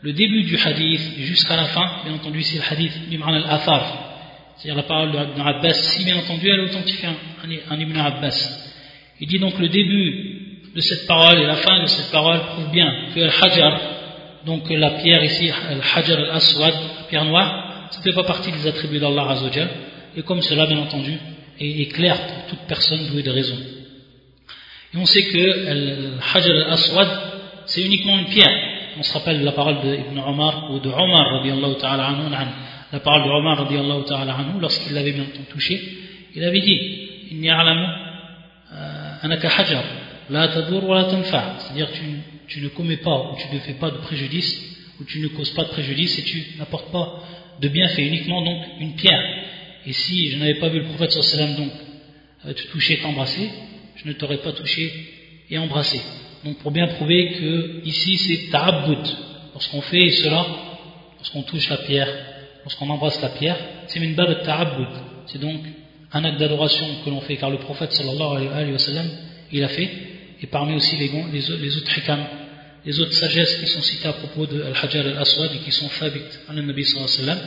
[0.02, 4.12] le début du hadith jusqu'à la fin, bien entendu, c'est le hadith d'Imran al-Athar.
[4.56, 7.10] C'est-à-dire la parole d'Ibn Abbas, si bien entendu elle est authentifiée
[7.70, 8.71] en Ibn Abbas.
[9.22, 10.42] Il dit donc le début
[10.76, 13.80] de cette parole et la fin de cette parole prouve bien que al-hajar,
[14.46, 18.66] donc la pierre ici, al-hajar al-aswad, la pierre noire, ça ne fait pas partie des
[18.68, 19.70] attributs d'Allah Azzawajal.
[20.18, 21.14] Et comme cela, bien entendu,
[21.60, 23.58] est, clair pour toute personne douée de raison.
[24.94, 27.08] Et on sait que le Hajar al-Aswad,
[27.66, 28.52] c'est uniquement une pierre.
[28.98, 31.44] On se rappelle la parole d'Ibn Omar ou de Omar
[31.80, 32.30] ta'ala anhu,
[32.92, 33.68] la parole de Omar
[34.06, 35.80] ta'ala anhu, lorsqu'il l'avait bien touché,
[36.36, 37.86] il avait dit Inni a'lamu
[38.74, 41.56] euh, anaka hajar, la tadur wa la tanfa.
[41.60, 42.02] C'est-à-dire, tu,
[42.48, 44.62] tu ne commets pas ou tu ne fais pas de préjudice
[45.00, 47.24] ou tu ne causes pas de préjudice et tu n'apportes pas
[47.60, 49.24] de bienfait, uniquement donc une pierre.
[49.86, 51.72] Et si je n'avais pas vu le prophète sallam donc
[52.46, 53.50] euh, te toucher, t'embrasser,
[53.96, 54.92] je ne t'aurais pas touché
[55.50, 56.02] et embrassé.
[56.44, 59.06] Donc pour bien prouver que ici c'est ta'abbud.
[59.54, 60.46] Lorsqu'on fait cela,
[61.18, 62.10] lorsqu'on touche la pierre,
[62.64, 63.58] lorsqu'on embrasse la pierre,
[63.88, 64.88] c'est une de ta'abbud.
[65.28, 65.62] C'est donc
[66.13, 69.08] un acte d'adoration que l'on fait car le prophète sallallahu alayhi wa sallam,
[69.52, 69.89] il a fait
[70.41, 72.19] et parmi aussi les, autres hikam,
[72.86, 76.21] les autres sagesses qui sont citées à propos de Al-Hajar al-Aswad et qui sont thabit
[76.50, 77.39] à Nabi sallallahu alayhi wa sallam.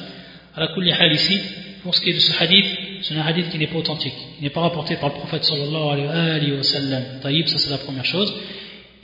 [0.56, 1.40] À la ici,
[1.82, 2.66] pour ce qui est de ce hadith,
[3.02, 4.14] c'est un hadith qui n'est pas authentique.
[4.38, 7.02] Il n'est pas rapporté par le prophète sallallahu alayhi wa sallam.
[7.20, 8.32] Taïb, ça c'est la première chose.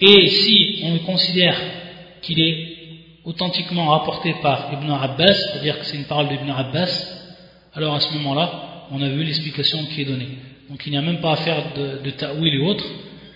[0.00, 1.60] Et si on le considère
[2.22, 2.76] qu'il est
[3.24, 7.18] authentiquement rapporté par Ibn Abbas, c'est-à-dire que c'est une parole d'Ibn Abbas,
[7.74, 10.29] alors à ce moment-là, on a vu l'explication qui est donnée.
[10.68, 12.87] Donc il n'y a même pas à faire de, de ta'wil et autres,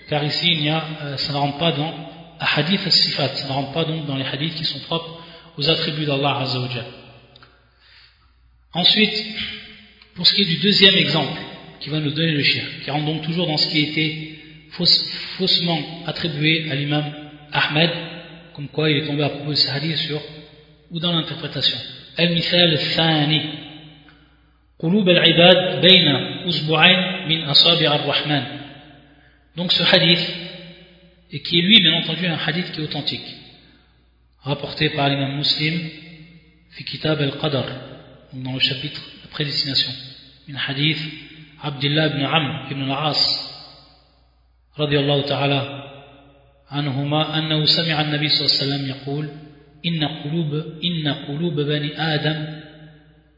[0.09, 1.93] car ici il y a, euh, ça ne rentre pas dans
[2.40, 5.21] hadith sifat, ça ne rentre pas donc dans les hadiths qui sont propres
[5.57, 6.45] aux attributs d'Allah
[8.73, 9.25] Ensuite,
[10.14, 11.40] pour ce qui est du deuxième exemple
[11.81, 14.38] qui va nous donner le shir, qui rentre donc toujours dans ce qui était
[14.71, 17.05] fausse, faussement attribué à l'imam
[17.53, 17.90] Ahmed,
[18.55, 20.21] comme quoi il est tombé à propos de ce hadith sur,
[20.90, 21.79] ou dans l'interprétation.
[22.17, 23.40] al-mithal thani
[24.85, 26.09] قلوب العباد بين
[26.49, 28.44] أسبوعين من أصابع الرحمن.
[29.57, 30.25] Donc ce hadith
[31.33, 33.29] et qui est lui bien entendu un hadith qui est authentique
[34.42, 35.75] rapporté par l'imam muslim
[36.73, 37.64] fi kitab al-qadar
[38.35, 39.92] dans le chapitre la prédestination.
[40.55, 40.99] حديث
[41.62, 43.23] عبد الله بن عمرو بن العاص
[44.79, 45.61] رضي الله تعالى
[46.70, 49.29] عنهما أنه سمع النبي صلى الله عليه وسلم يقول
[49.87, 52.61] إن قلوب إن قلوب بني آدم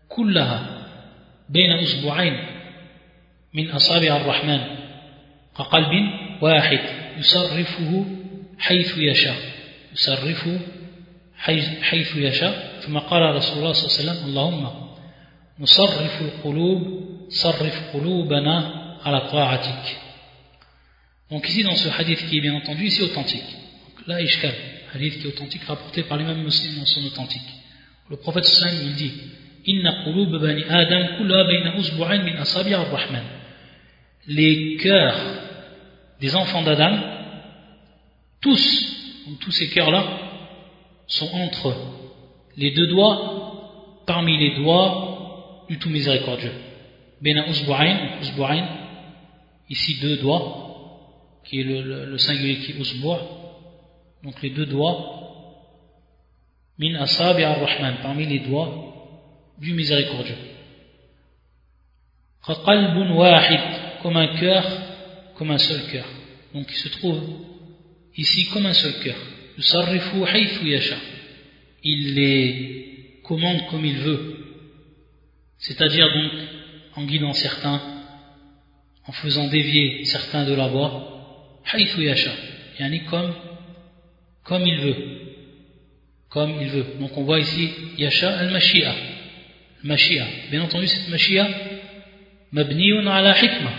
[0.09, 0.76] كلها
[1.49, 2.47] بين أسبوعين
[3.55, 4.61] من أصابع الرحمن
[5.59, 5.93] كقلب
[6.43, 6.81] واحد
[7.19, 8.05] يصرفه
[8.59, 9.37] حيث يشاء
[9.93, 10.61] يصرفه
[11.83, 14.71] حيث يشاء ثم قال رسول الله صلى الله عليه وسلم اللهم
[15.61, 18.57] نصرف القلوب صرف قلوبنا
[19.05, 19.97] على طاعتك
[21.29, 23.43] Donc ici dans ce hadith qui est bien entendu ici authentique.
[23.43, 24.55] Donc là Ishkal,
[24.95, 27.49] hadith qui est authentique rapporté par mêmes musulmans dans son authentique.
[28.09, 29.13] Le prophète sallam il dit
[29.67, 31.25] Inna bani Adam
[32.25, 33.23] min ar-Rahman.
[34.29, 35.21] Les cœurs
[36.21, 36.99] des enfants d'Adam,
[38.41, 40.05] tous, tous ces cœurs-là,
[41.07, 41.77] sont entre
[42.57, 46.53] les deux doigts, parmi les doigts du tout miséricordieux.
[47.21, 48.69] Bayna usbu'ain,
[49.69, 50.67] ici deux doigts,
[51.45, 52.79] qui est le, singulier qui est
[54.23, 55.17] donc les deux doigts
[56.79, 58.96] min asabi ar-rahman parmi les doigts
[59.59, 60.37] du miséricordieux.
[62.47, 63.61] Qalbun wahid,
[64.03, 64.65] comme un cœur,
[65.35, 66.07] comme un seul cœur.
[66.55, 67.21] Donc il se trouve
[68.17, 69.17] ici comme un seul cœur.
[69.57, 70.97] Yusarrifu haythu yasha.
[71.83, 74.37] Il les commande comme il veut.
[75.59, 76.33] C'est-à-dire donc
[76.95, 77.81] en guidant certains,
[79.07, 82.31] en faisant dévier certains de la voie, haythu yasha.
[82.79, 83.35] Yani comme,
[84.45, 84.97] comme il veut.
[86.29, 86.87] Comme il veut.
[87.01, 89.16] Donc on voit ici yasha al-mashi'a
[89.87, 90.27] mashia.
[90.51, 91.49] Bien entendu cette mashia
[92.53, 93.71] mabniyun ala hikma.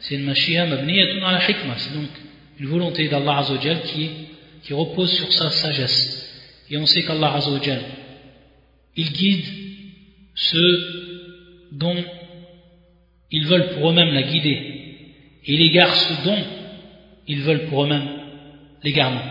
[0.00, 1.74] C'est une mashia mabniyatun ala hikma.
[1.78, 2.08] C'est donc
[2.58, 4.10] une volonté d'Allah Azzawajal qui,
[4.62, 6.28] qui repose sur sa sagesse.
[6.70, 7.80] Et on sait qu'Allah Azzawajal
[8.96, 9.44] il guide
[10.34, 12.04] ceux dont
[13.30, 14.50] ils veulent pour eux-mêmes la guider.
[15.44, 16.44] Et il égare ceux dont
[17.26, 18.08] ils veulent pour eux-mêmes
[18.82, 19.24] l'égarement.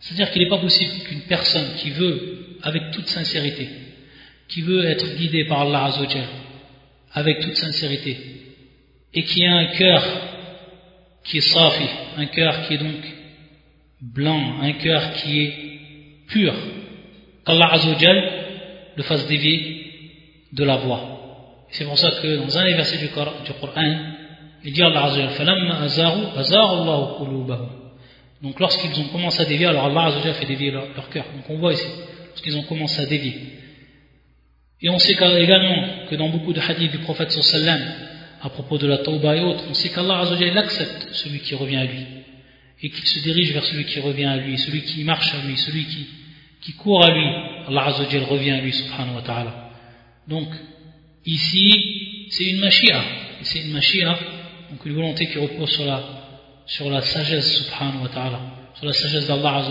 [0.00, 3.68] C'est-à-dire qu'il n'est pas possible qu'une personne qui veut, avec toute sincérité,
[4.48, 6.28] qui veut être guidée par Allah Azzawajal,
[7.12, 8.16] avec toute sincérité,
[9.14, 10.04] et qui a un cœur
[11.24, 13.02] qui est safi, un cœur qui est donc
[14.00, 15.54] blanc, un cœur qui est
[16.28, 16.54] pur,
[17.44, 18.32] qu'Allah Azzawajal
[18.96, 19.92] le fasse dévier
[20.52, 21.64] de la voie.
[21.70, 23.32] C'est pour ça que dans un des versets du Coran,
[24.64, 25.12] il dit Allah
[28.42, 31.24] Donc lorsqu'ils ont commencé à dévier, alors Allah Azzawajal fait dévier leur cœur.
[31.34, 31.88] Donc on voit ici,
[32.28, 33.34] lorsqu'ils ont commencé à dévier.
[34.82, 37.80] Et on sait également que dans beaucoup de hadiths du prophète sallam,
[38.42, 40.20] à propos de la tauba et autres, on sait qu'Allah
[40.56, 42.06] accepte celui qui revient à lui.
[42.82, 45.56] Et qu'il se dirige vers celui qui revient à lui, celui qui marche à lui,
[45.56, 46.06] celui qui,
[46.60, 47.26] qui court à lui.
[47.68, 47.90] Allah
[48.28, 48.74] revient à lui.
[50.28, 50.48] Donc,
[51.24, 53.02] ici, c'est une machia.
[53.42, 54.18] C'est une machia
[54.70, 56.02] donc une volonté qui repose sur la,
[56.66, 58.40] sur la sagesse subhanahu wa ta'ala,
[58.74, 59.64] sur la sagesse d'Allah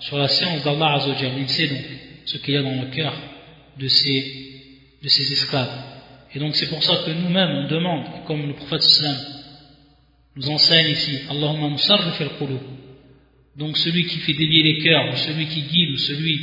[0.00, 0.98] sur la science d'Allah.
[1.38, 1.84] Il sait donc
[2.26, 3.14] ce qu'il y a dans le cœur
[3.78, 5.84] de ses, de ses esclaves.
[6.34, 9.16] Et donc c'est pour ça que nous-mêmes on demande, comme le prophète sallam
[10.36, 12.30] nous enseigne ici, Allahumma musarrif al
[13.56, 16.40] Donc celui qui fait dévier les cœurs, ou celui qui guide, ou celui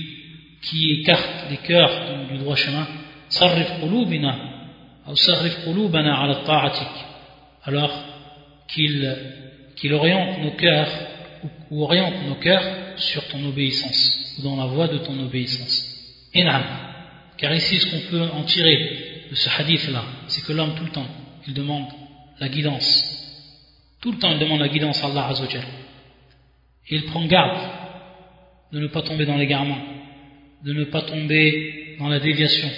[0.61, 2.87] qui écarte les cœurs du droit chemin,
[3.27, 4.37] sarrif qulubina,
[5.07, 7.11] ou sarrif qulubana ala ta'atik
[7.63, 7.91] alors
[8.67, 9.15] qu'il
[9.75, 10.89] qu oriente nos cœurs
[11.69, 16.27] ou, oriente nos cœurs sur ton obéissance ou dans la voie de ton obéissance.
[16.35, 16.90] Enam.
[17.41, 20.91] Car ici, ce qu'on peut en tirer de ce hadith-là, c'est que l'homme, tout le
[20.91, 21.07] temps,
[21.47, 21.87] il demande
[22.39, 23.17] la guidance.
[23.99, 25.63] Tout le temps, il demande la guidance à Allah Azzawajal.
[26.89, 27.57] Et il prend garde
[28.71, 29.79] de ne pas tomber dans l'égarement,
[30.63, 32.69] de ne pas tomber dans la déviation,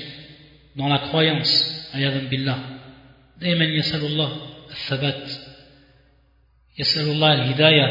[0.78, 1.90] dans la croyance.
[1.94, 2.58] Ayadan billah.
[3.42, 4.32] Daiman yasalullah
[4.70, 5.26] al-thabat.
[6.78, 7.90] Yasalullah al-hidayah.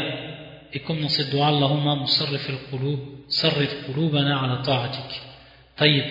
[0.73, 5.21] Et comme dans cette dua, Allahumma musarrif al-qulub, sarrif qulubana ala ta'atik.
[5.77, 6.05] Tayyib.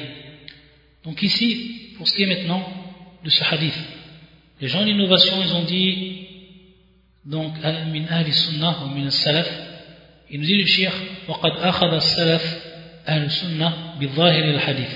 [1.06, 2.64] donc ici pour ce qui est maintenant
[3.24, 3.78] de ce hadith
[4.62, 6.28] les gens d'innovation ils ont dit
[7.26, 7.54] donc
[7.94, 9.50] min ahli sunnah ou min salaf
[10.30, 10.92] il nous dit le shir
[11.28, 12.64] وقد أخذ السلف
[13.08, 14.94] أهل السنة بظاهر الحديث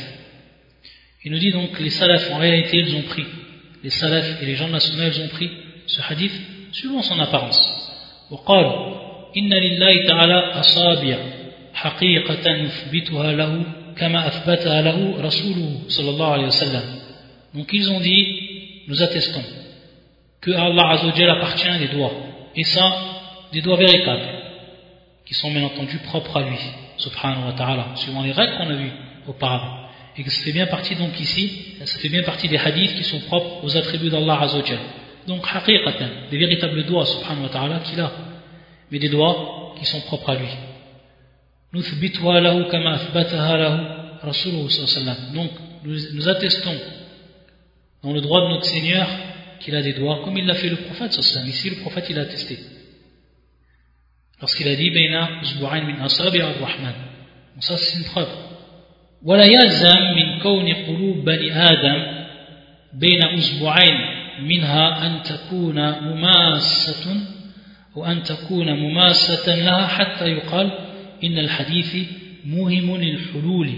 [1.25, 3.25] il nous dit donc les salafs en réalité ils ont pris
[3.83, 5.49] les salafs et les gens nationaux ils ont pris
[5.87, 6.31] ce hadith
[6.71, 7.61] suivant son apparence
[8.31, 9.01] وقالوا
[9.37, 11.17] إن لله تعالى أصابع
[11.73, 13.65] حقيقة يثبتها له
[17.54, 19.42] donc ils ont dit, nous attestons
[20.40, 22.12] que Allah Azzawajal appartient à des doigts,
[22.54, 22.94] et ça,
[23.52, 24.28] des doigts véritables,
[25.24, 26.58] qui sont bien entendu propres à lui,
[26.98, 28.92] subhanahu wa ta'ala, suivant les règles qu'on a vues
[29.26, 29.88] auparavant.
[30.16, 33.04] Et que ça fait bien partie donc ici, ça fait bien partie des hadiths qui
[33.04, 34.78] sont propres aux attributs d'Allah Azzawajal.
[35.26, 38.12] Donc, haqiqatan, des véritables doigts, subhanahu wa ta'ala, qu'il a,
[38.90, 40.48] mais des doigts qui sont propres à lui.
[41.74, 43.74] نثبتها له كما أثبتها له
[44.24, 45.34] رسوله صلى الله عليه وسلم.
[45.34, 45.50] Donc
[45.84, 46.76] nous, nous attestons
[48.02, 49.06] dans le droit de notre Seigneur
[49.60, 51.48] qu'il a des droits comme il l'a fait le prophète صلى الله عليه وسلم.
[51.48, 52.58] Ici le prophète il a attesté.
[54.40, 56.92] Lorsqu'il a dit بين أسبوعين من أصابع الرحمن
[57.54, 58.26] donc ça c'est une
[59.22, 62.26] ولا يلزم من كون قلوب بني آدم
[62.92, 63.94] بين أسبوعين
[64.42, 67.16] منها أن تكون مماسة
[67.96, 70.85] أو أن تكون مماسة لها حتى يقال
[71.24, 71.96] إن الحديث
[72.46, 73.70] موهم للحلول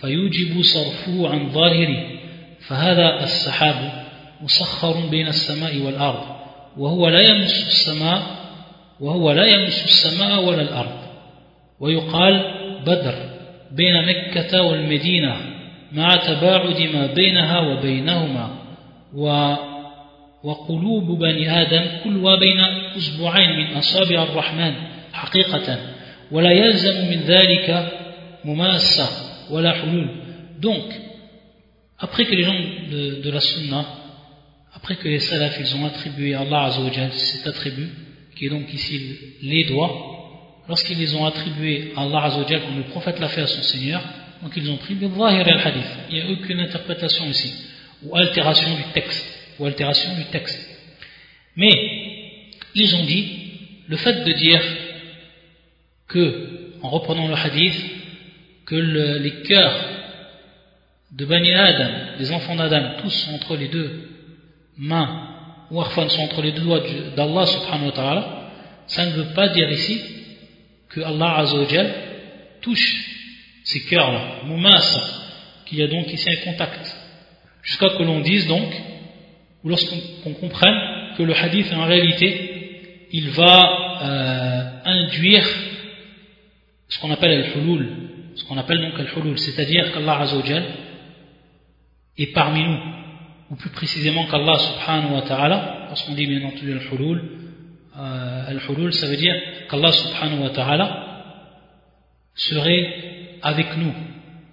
[0.00, 2.06] فيوجب صرفه عن ظاهره.
[2.68, 4.06] فهذا السحاب
[4.42, 6.24] مسخر بين السماء والأرض
[6.76, 8.22] وهو لا يمس السماء
[9.00, 10.98] وهو لا يمس السماء ولا الأرض.
[11.80, 12.54] ويقال
[12.86, 13.14] بدر
[13.72, 15.36] بين مكة والمدينة
[15.92, 18.50] مع تباعد ما بينها وبينهما.
[19.14, 19.54] و
[20.44, 22.60] وقلوب بني آدم كلها بين
[22.96, 24.74] أسبوعين من أصابع الرحمن
[25.12, 25.78] حقيقة.
[26.31, 27.91] ولا يلزم من ذلك
[28.45, 29.07] مماسة
[29.51, 30.09] ولا حلول
[30.59, 30.91] donc
[31.99, 32.59] après que les gens
[32.91, 33.85] de, de la sunna
[34.73, 37.89] après que les salafs ils ont attribué à Allah Azzawajal cet attribut
[38.35, 39.91] qui est donc ici les doigts
[40.67, 44.01] lorsqu'ils les ont attribués à Allah Azzawajal comme le prophète l'a fait à son Seigneur
[44.41, 47.53] donc ils ont pris le zahir al-hadith il n'y a aucune interprétation ici
[48.03, 49.25] ou altération du texte
[49.59, 50.59] ou altération du texte.
[51.55, 51.71] Mais
[52.75, 53.27] ils ont dit
[53.87, 54.61] le fait de dire
[56.12, 57.84] que, en reprenant le hadith,
[58.66, 59.76] que le, les cœurs
[61.12, 64.08] de Bani Adam, des enfants d'Adam, tous sont entre les deux
[64.76, 65.28] mains,
[65.70, 66.82] ou arfan sont entre les deux doigts
[67.16, 68.50] d'Allah subhanahu ta'ala,
[68.86, 70.00] ça ne veut pas dire ici
[70.90, 71.44] que Allah
[72.60, 73.04] touche
[73.64, 75.22] ces cœurs-là, moumas,
[75.66, 76.96] qu'il y a donc ici un contact.
[77.62, 78.70] Jusqu'à que l'on dise donc
[79.64, 85.46] ou lorsqu'on comprenne que le hadith en réalité il va euh, induire
[86.92, 87.88] ce qu'on appelle al-hulul
[88.34, 90.64] ce qu'on appelle donc al-hulul c'est-à-dire qu'Allah Azzawajal
[92.18, 92.78] est parmi nous
[93.50, 97.18] ou plus précisément qu'Allah subhanahu wa ta'ala lorsqu'on dit bien entendu al-hulul
[97.98, 99.34] euh, al-hulul ça veut dire
[99.68, 100.86] qu'Allah subhanahu wa ta'ala
[102.34, 103.94] serait avec nous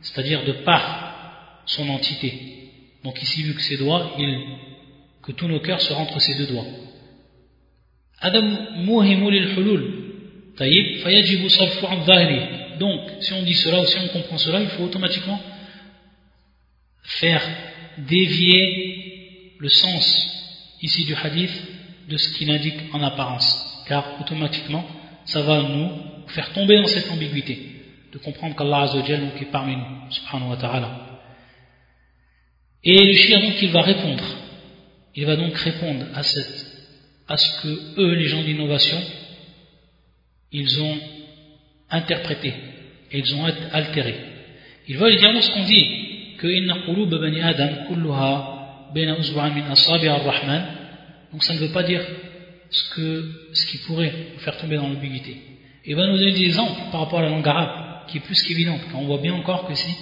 [0.01, 2.31] c'est-à-dire de par son entité
[3.03, 4.37] donc ici vu que ses doigts il
[5.29, 6.65] que tous nos cœurs se rentrent ces deux doigts.
[12.79, 15.41] Donc, si on dit cela ou si on comprend cela, il faut automatiquement
[17.03, 17.41] faire
[17.97, 21.51] dévier le sens ici du hadith
[22.07, 23.83] de ce qu'il indique en apparence.
[23.87, 24.85] Car automatiquement,
[25.25, 25.91] ça va nous
[26.27, 27.59] faire tomber dans cette ambiguïté
[28.13, 31.21] de comprendre qu'Allah Azzawajal est parmi nous, subhanahu wa ta'ala.
[32.83, 34.23] Et le shir donc il va répondre
[35.15, 36.65] il va donc répondre à, cette,
[37.27, 38.97] à ce que eux, les gens d'innovation,
[40.52, 40.98] ils ont
[41.90, 42.54] interprété
[43.10, 44.14] et ils ont altéré.
[44.88, 50.62] Il va lui dire lorsqu'on dit que inna bani adam kulluha min ar-rahman
[51.32, 52.00] donc ça ne veut pas dire
[52.70, 55.36] ce, que, ce qui pourrait nous faire tomber dans l'ambiguïté.
[55.84, 58.40] Il va nous donner des exemples par rapport à la langue arabe qui est plus
[58.42, 59.96] qu'évidente, car on voit bien encore que si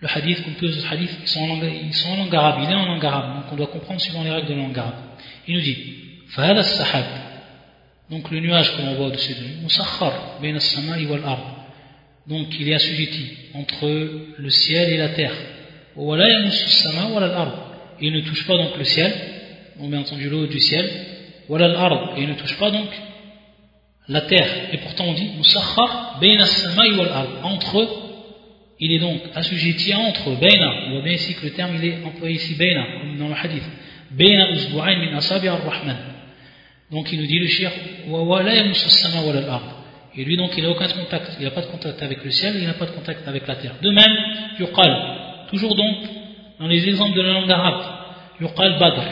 [0.00, 2.34] le hadith, comme tous les autres hadiths, ils sont, en langue, ils sont en langue
[2.34, 4.62] arabe, il est en langue arabe, donc on doit comprendre suivant les règles de la
[4.62, 4.94] langue arabe.
[5.46, 5.76] Il nous dit,
[6.32, 7.25] فهذا السحاب
[8.09, 10.39] donc le nuage que l'on voit au-dessus de nous, Moussakhar,
[12.27, 13.85] Donc il est assujetti entre
[14.37, 15.33] le ciel et la terre.
[15.97, 16.01] Et
[18.05, 19.13] il ne touche pas donc le ciel,
[19.79, 20.85] on met entendu l'eau du ciel.
[21.49, 22.89] Et il ne touche pas donc
[24.07, 24.49] la terre.
[24.71, 26.21] Et pourtant on dit Moussakhar,
[27.43, 27.87] Entre
[28.79, 30.85] il est donc assujetti entre Baina.
[30.85, 33.33] On voit bien ici que le terme il est employé ici Baina, comme dans le
[33.33, 33.63] hadith.
[34.11, 36.16] Baina min asabi ar-Rahman.
[36.91, 37.71] Donc il nous dit le shir.
[40.15, 42.55] Et lui donc il n'a aucun contact, il n'a pas de contact avec le ciel,
[42.57, 43.75] il n'a pas de contact avec la terre.
[43.81, 44.17] De même,
[44.59, 45.97] yuqal, toujours donc
[46.59, 47.83] dans les exemples de la langue arabe,
[48.41, 49.03] yuqal badr.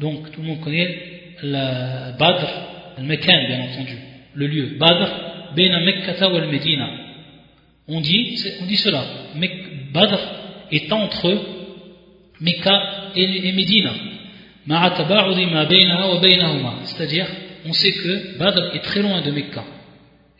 [0.00, 0.98] Donc tout le monde connaît
[1.42, 2.48] le badr,
[2.98, 3.98] le mekan bien entendu,
[4.34, 4.76] le lieu.
[4.78, 5.10] Badr,
[5.54, 6.88] bena mekkata wal medina.
[7.88, 9.04] On dit, on dit cela,
[9.92, 10.18] badr
[10.72, 11.56] est entre
[12.40, 13.52] Mecca et, et.
[16.84, 17.26] C'est-à-dire,
[17.66, 19.64] on sait que Badr est très loin de Mecca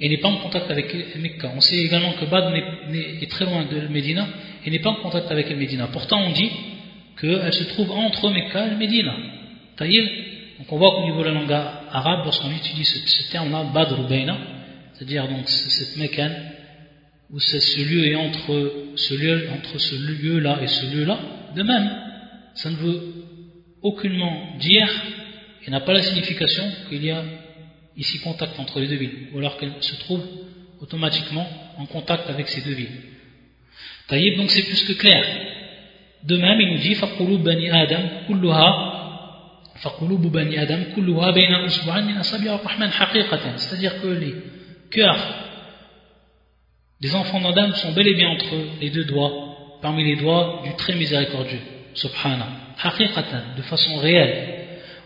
[0.01, 1.53] et n'est pas en contact avec Mecca.
[1.55, 4.27] On sait également que Badr est très loin de Médina
[4.64, 5.87] et n'est pas en contact avec Médina.
[5.89, 6.51] Pourtant, on dit
[7.20, 9.14] qu'elle se trouve entre Mecca et Médina.
[9.79, 14.05] Donc on voit qu'au niveau de la langue arabe, lorsqu'on utilise ce, terme-là, Badr ou
[14.05, 14.37] Beina,
[14.95, 16.31] c'est-à-dire donc cette Mecca,
[17.33, 21.18] où ce lieu est entre ce lieu, entre ce lieu-là et ce lieu-là,
[21.55, 21.91] de même,
[22.55, 23.26] ça ne veut
[23.82, 24.89] aucunement dire
[25.66, 27.24] et n'a pas la signification qu'il y a
[27.97, 30.24] ici contact entre les deux villes, ou alors qu'elle se trouve
[30.80, 31.47] automatiquement
[31.78, 33.02] en contact avec ces deux villes.
[34.08, 35.24] Taïb, donc c'est plus que clair.
[36.24, 38.70] De même, il nous dit فَقُلُوبْ بَنِي آدَمْ كُلُّهَا
[39.82, 44.36] فَقُلُوبُ بَنِي آدَمْ كُلُّهَا بَيْنَ أُسْبُعًا مِنْ أَصَابِعِ الرَّحْمَنِ حَقِيقَةً C'est-à-dire que les
[44.91, 45.41] cœurs
[47.02, 49.32] des enfants d'Adam sont bel et bien entre les deux doigts,
[49.82, 51.62] parmi les doigts du très miséricordieux,
[51.95, 52.47] subhana,
[52.82, 54.58] haqiqatan, de façon réelle.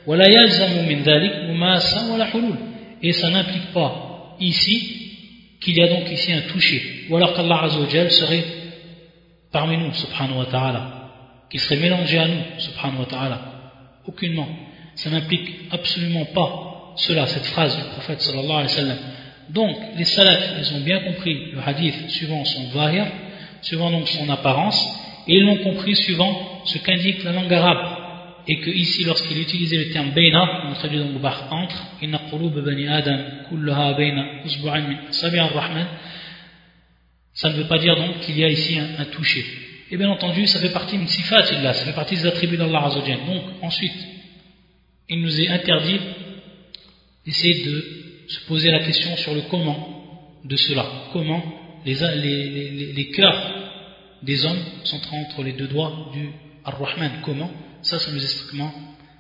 [0.08, 2.58] وَلَا يَلْزَمُ مِنْ ذَلِكَ مُمَاسًا وَلَا حُلُولٍ
[3.02, 7.64] et ça n'implique pas ici qu'il y a donc ici un toucher, ou alors qu'Allah
[7.64, 8.43] Azzawajal serait
[9.52, 11.12] parmi nous, subhanahu wa ta'ala,
[11.50, 13.41] qu'il serait mélangé à nous, subhanahu wa ta'ala.
[14.08, 14.48] Aucunement.
[14.96, 18.98] Ça n'implique absolument pas cela, cette phrase du prophète sallallahu alayhi wa sallam.
[19.50, 23.06] Donc, les salafs, ils ont bien compris le hadith suivant son vahir,
[23.62, 24.80] suivant donc son apparence,
[25.31, 28.01] et ils l'ont compris suivant ce qu'indique la langue arabe
[28.49, 32.89] et que ici, lorsqu'il utilisait le terme Beina, on traduit donc par entre, inna bani
[32.89, 33.18] adam
[33.49, 34.24] kullaha bayna
[35.55, 35.87] rahman
[37.33, 39.45] ça ne veut pas dire donc qu'il y a ici un, toucher.
[39.93, 42.91] Et bien entendu, ça fait partie de sifat ça fait partie des attributs d'Allah.
[42.93, 43.95] Donc ensuite,
[45.09, 46.01] il nous est interdit
[47.24, 47.85] d'essayer de
[48.26, 50.87] se poser la question sur le comment de cela.
[51.12, 51.41] Comment
[51.87, 53.70] les cœurs
[54.23, 56.31] des hommes sont entre les deux doigts du
[56.64, 57.21] Ar-Rahman.
[57.23, 57.51] Comment?
[57.83, 58.73] Ça, ça nous est strictement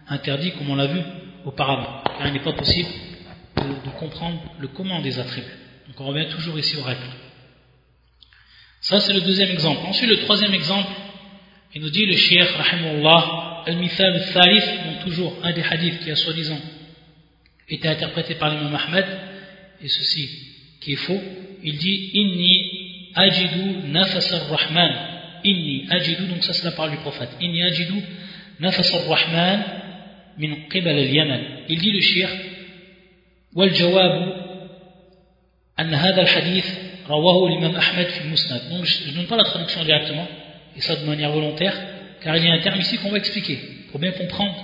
[0.08, 1.00] interdit, comme on l'a vu
[1.44, 2.02] auparavant.
[2.18, 2.88] Car il n'est pas possible
[3.56, 5.46] de, comprendre le comment des attributs.
[5.88, 7.00] Donc on revient toujours ici aux règles.
[8.80, 9.80] Ça, c'est le deuxième exemple.
[9.86, 10.88] Ensuite, le troisième exemple,
[11.74, 16.16] il nous dit le Cheikh, rahimahullah, al-mithal al-thalith, donc toujours un des hadiths qui a
[16.16, 16.58] soi-disant
[17.68, 19.06] été interprété par l'imam Ahmed,
[19.82, 20.28] et ceci
[20.80, 21.20] qui est faux,
[21.62, 22.79] il dit Inni
[23.14, 24.92] Ajidu nafas rahman
[25.42, 27.30] Inni ajidu, donc ça c'est la parole du prophète.
[27.40, 27.94] Inni ajidu
[28.60, 29.64] nafas rahman
[30.38, 31.40] min qibal al-Yaman.
[31.68, 32.28] Il dit le shir
[33.54, 34.32] wal jawabu
[35.76, 36.66] an hadha al-hadith
[37.08, 38.68] rawahu l'imam Ahmed fi musnad.
[38.70, 40.28] Donc je ne donne pas la traduction directement,
[40.76, 41.74] et ça de manière volontaire,
[42.22, 43.58] car il y a un terme ici qu'on va expliquer,
[43.90, 44.56] pour bien comprendre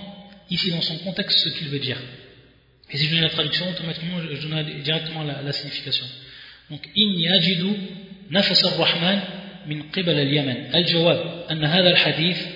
[0.51, 1.99] ici dans son contexte ce qu'il veut dire.
[2.91, 6.07] Et si je donne la traduction, automatiquement je donne directement la, signification.
[6.71, 7.75] Donc, in yajidu
[8.31, 9.21] نفس الرحمن
[9.67, 10.75] من قبل اليمن.
[10.75, 12.47] الجواب أن هذا الحديث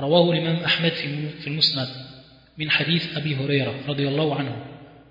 [0.00, 0.92] رواه الإمام أحمد
[1.40, 1.88] في المسند
[2.58, 4.56] من حديث أبي هريرة رضي الله عنه.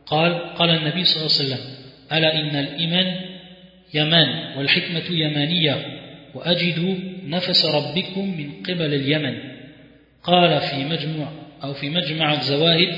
[0.05, 1.75] قال قال النبي صلى الله عليه وسلم
[2.11, 3.19] ألا إن الإيمان
[3.93, 5.85] يمان والحكمة يمانية
[6.33, 9.37] وأجد نفس ربكم من قبل اليمن.
[10.23, 11.31] قال في مجموع
[11.63, 12.95] أو في مجمع الزواهد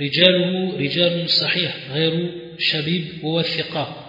[0.00, 4.05] رجاله رجال صحيح غير شبيب ووثقة.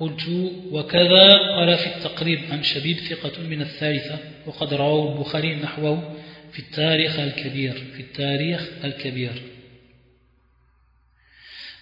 [0.00, 0.28] قلت
[0.72, 6.16] وكذا قال في التقريب عن شبيب ثقة من الثالثة وقد رواه البخاري نحوه
[6.52, 9.42] في التاريخ الكبير في التاريخ الكبير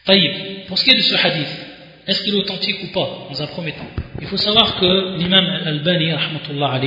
[0.06, 0.32] طيب
[0.68, 1.54] pour ce qui est de ce hadith
[2.06, 5.44] est-ce qu'il est authentique ou pas dans un premier temps il faut savoir que l'imam
[5.44, 6.80] al-Bani rahmatullah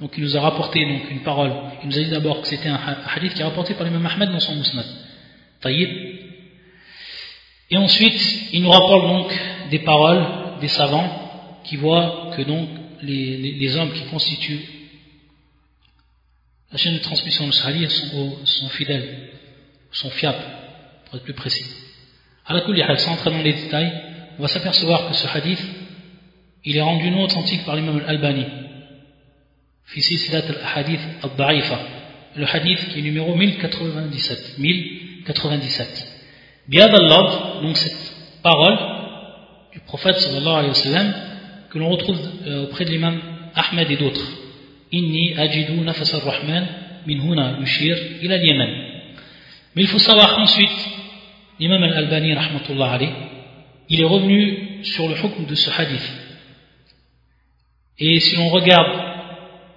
[0.00, 2.70] donc il nous a rapporté donc une parole il nous a dit d'abord que c'était
[2.70, 2.80] un
[3.14, 4.86] hadith qui est rapporté par l'imam Ahmed dans son musnad
[5.62, 5.90] طيب
[7.72, 8.22] et ensuite
[8.52, 9.30] il nous rapporte donc
[9.70, 12.68] des paroles des savants qui voient que donc
[13.02, 14.60] les, hommes qui constituent
[16.72, 19.30] la chaîne de transmission de Sahali sont, sont fidèles,
[19.90, 20.44] sont fiables,
[21.06, 21.64] pour être plus précis.
[22.46, 23.92] À la sans entrer dans les détails,
[24.38, 25.60] on va s'apercevoir que ce hadith,
[26.64, 28.46] il est rendu non authentique par l'imam al-Albani.
[29.86, 30.00] Fi
[30.74, 31.80] hadith al-Da'ifa.
[32.36, 34.58] Le hadith qui est numéro 1097.
[34.58, 35.00] 1097.
[35.26, 36.06] 97.
[36.68, 38.99] Biad Allah, donc cette parole
[39.72, 41.04] du prophète sallallahu alayhi wa
[41.70, 43.20] que l'on retrouve euh, auprès de l'imam
[43.54, 44.26] Ahmed et d'autres.
[44.92, 46.66] Inni ajidu nafas ar-Rahman
[47.06, 48.70] min huna yushir ila al-Yaman.
[49.76, 50.88] Mais il faut savoir qu'ensuite,
[51.60, 52.98] l'imam al-Albani, rahmatullah
[53.88, 56.12] il est revenu sur le hukm de ce hadith.
[57.98, 59.00] Et si l'on regarde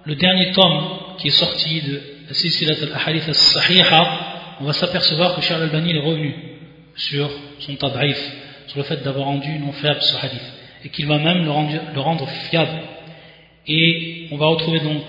[0.04, 5.42] le dernier tome qui est sorti de la Silsilat al-Ahadith al-Sahiha, on va s'apercevoir que
[5.42, 6.34] Charles al-Albani est revenu
[6.96, 7.30] sur
[7.60, 8.18] son tad'if,
[8.66, 10.52] sur le fait d'avoir rendu non faible ce hadith,
[10.84, 12.82] et qu'il va même le rendre, le rendre, fiable.
[13.66, 15.02] Et on va retrouver donc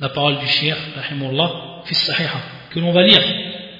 [0.00, 2.40] la parole du shir, rahimullah, fi sahiha,
[2.70, 3.22] que l'on va lire,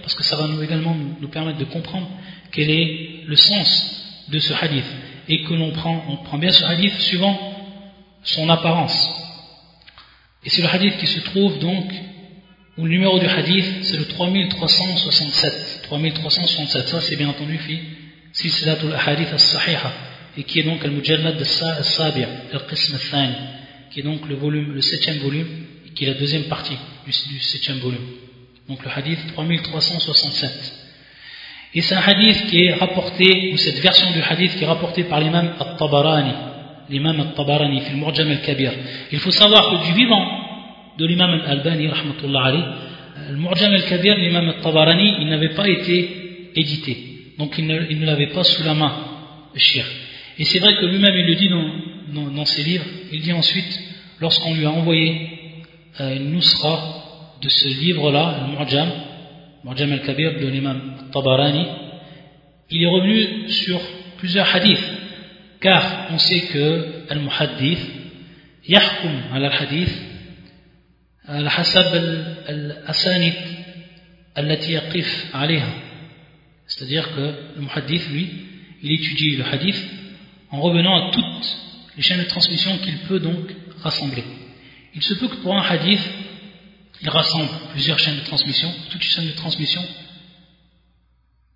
[0.02, 2.08] parce que ça va nous également nous permettre de comprendre
[2.52, 4.86] quel est le sens de ce hadith,
[5.28, 7.38] et que l'on prend, on prend bien ce hadith suivant
[8.22, 9.08] son apparence.
[10.44, 11.92] Et c'est le hadith qui se trouve donc,
[12.78, 15.82] où le numéro du hadith, c'est le 3367.
[15.84, 17.78] 3367, ça c'est bien entendu fi
[18.32, 19.92] Silsilatul Ahadith al-Sahiha,
[20.38, 23.34] et qui est donc al-Mujallad al-Sabi' al-Qism al-Thani,
[23.90, 25.46] qui est donc le volume, le septième volume,
[25.94, 28.06] qui est la deuxième partie du, du septième volume.
[28.68, 30.78] Donc le hadith 3367.
[31.74, 35.04] Et c'est un hadith qui est rapporté, ou cette version du hadith qui est rapportée
[35.04, 36.32] par l'imam al-Tabarani,
[36.88, 38.72] l'imam al-Tabarani, fil Murjam al-Kabir.
[39.10, 40.26] Il faut savoir que du vivant
[40.98, 42.52] de l'imam al-Albani, rahmatullah
[43.30, 47.11] le Murjam al-Kabir, l'imam al-Tabarani, il n'avait pas été édité.
[47.37, 48.93] Donc il ne, il ne l'avait pas sous la main,
[49.53, 49.85] le shir.
[50.39, 51.71] Et c'est vrai que lui-même, il le dit dans,
[52.13, 53.79] dans, dans, ses livres, il dit ensuite,
[54.19, 55.29] lorsqu'on lui a envoyé
[55.99, 58.89] euh, une nusra de ce livre-là, le Murjam,
[59.63, 61.65] Murjam al-Kabir de l'imam al-Tabarani,
[62.69, 63.79] il est revenu sur
[64.17, 64.83] plusieurs hadiths
[65.59, 67.79] car on sait que al-muhaddith
[68.67, 70.07] yahkum ala al-hadith
[71.27, 71.95] على حسب
[72.49, 73.33] الأسانيد
[74.37, 75.73] التي يقف عليها
[76.76, 78.30] c'est-à-dire que le muhaddith lui
[78.82, 79.80] il étudie le hadith
[80.50, 81.56] en revenant à toutes
[81.96, 83.50] les chaînes de transmission qu'il peut donc
[83.80, 84.24] rassembler
[84.94, 86.02] il se peut que pour un hadith
[87.00, 89.82] il rassemble plusieurs chaînes de transmission toutes les chaînes de transmission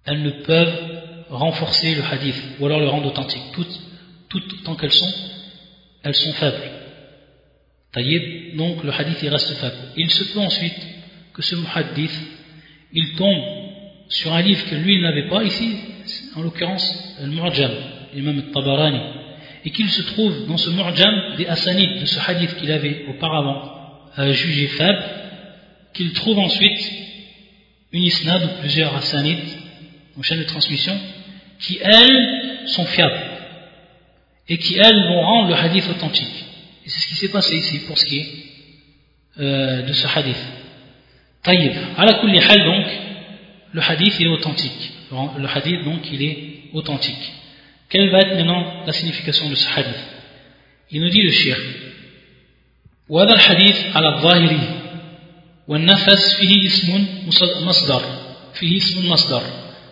[0.05, 3.81] elles ne peuvent renforcer le hadith ou alors le rendre authentique toutes
[4.29, 5.15] toutes tant qu'elles sont,
[6.03, 6.71] elles sont faibles.
[7.93, 9.77] Taïeb, donc le hadith il reste faible.
[9.97, 10.79] Il se peut ensuite
[11.33, 12.15] que ce muhaddith,
[12.93, 13.66] il tombe
[14.09, 15.77] sur un livre que lui n'avait pas ici,
[16.35, 17.71] en l'occurrence le Mu'jam,
[18.15, 19.01] l'imam al-Tabarani,
[19.65, 23.73] et qu'il se trouve dans ce Mu'jam des asanides de ce hadith qu'il avait auparavant
[24.19, 25.03] euh, jugé faible,
[25.93, 26.93] qu'il trouve ensuite
[27.93, 29.39] une isnad ou plusieurs asanides,
[30.19, 30.97] en chaîne de transmission,
[31.59, 33.21] qui elles sont fiables
[34.49, 36.45] et qui elles vont rendre le hadith authentique.
[36.85, 38.29] Et c'est ce qui s'est passé ici pour ce qui est
[39.41, 40.39] euh, de ce hadith.
[41.43, 41.73] Taïb.
[41.97, 42.87] À la donc,
[43.74, 44.92] le hadith il est authentique.
[45.12, 46.38] Le hadith donc il est
[46.74, 47.32] authentique.
[47.90, 50.02] Quelle va être maintenant la signification de ce hadith
[50.92, 51.58] Il nous dit le shir.
[53.10, 54.58] وهذا الحديث على الظاهر
[55.68, 57.06] والنفس فيه اسم
[57.68, 58.02] مصدر
[58.54, 59.42] فيه اسم مصدر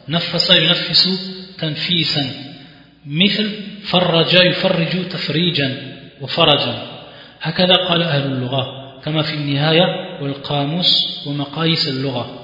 [0.10, 1.04] نفس ينفس
[1.58, 2.34] تنفيسا
[3.06, 3.52] مثل
[3.84, 6.88] فرج يفرج تفريجا وفرجا
[7.42, 8.64] هكذا قال أهل اللغة
[9.06, 9.86] كما في النهاية
[10.22, 12.43] والقاموس ومقاييس اللغة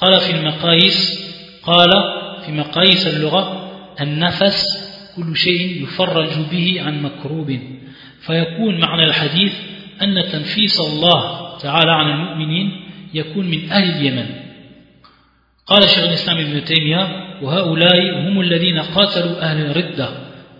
[0.00, 1.28] قال في المقاييس
[1.62, 1.88] قال
[2.46, 3.70] في مقاييس اللغة
[4.00, 7.58] النفس كل شيء يفرج به عن مكروب.
[8.20, 9.52] فيكون معنى الحديث
[10.02, 12.80] أن تنفيس الله تعالى عن المؤمنين
[13.14, 14.26] يكون من أهل اليمن.
[15.66, 20.08] قال شيخ الإسلام ابن تيمية وهؤلاء هم الذين قاتلوا أهل الردة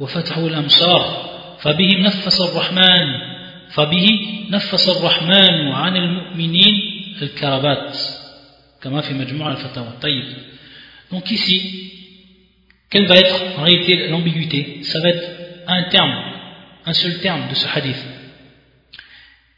[0.00, 1.28] وفتحوا الأمصار
[1.60, 3.38] فبهم نفس الرحمن
[3.70, 4.06] فبه
[4.50, 8.17] نفس الرحمن عن المؤمنين الكربات.
[11.10, 11.92] Donc ici
[12.90, 14.82] quelle va être en réalité l'ambiguïté?
[14.82, 15.30] Ça va être
[15.66, 16.24] un terme
[16.86, 18.02] un seul terme de ce hadith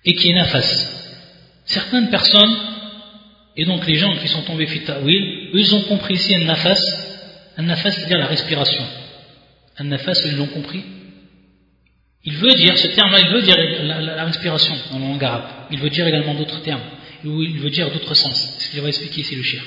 [0.04, 2.56] et qui est nafas certaines personnes
[3.56, 7.10] et donc les gens qui sont tombés fit ta'wil eux ont compris ici un nafas
[7.56, 8.84] un nafas c'est-à-dire la respiration.
[9.78, 10.82] Un nafas, ils l'ont compris.
[12.24, 15.44] Il veut dire, ce terme-là, il veut dire la, la, respiration en langue arabe.
[15.70, 16.82] Il veut dire également d'autres termes,
[17.24, 18.54] il veut dire d'autres sens.
[18.58, 19.62] C'est ce qu'il va expliquer ici le shir.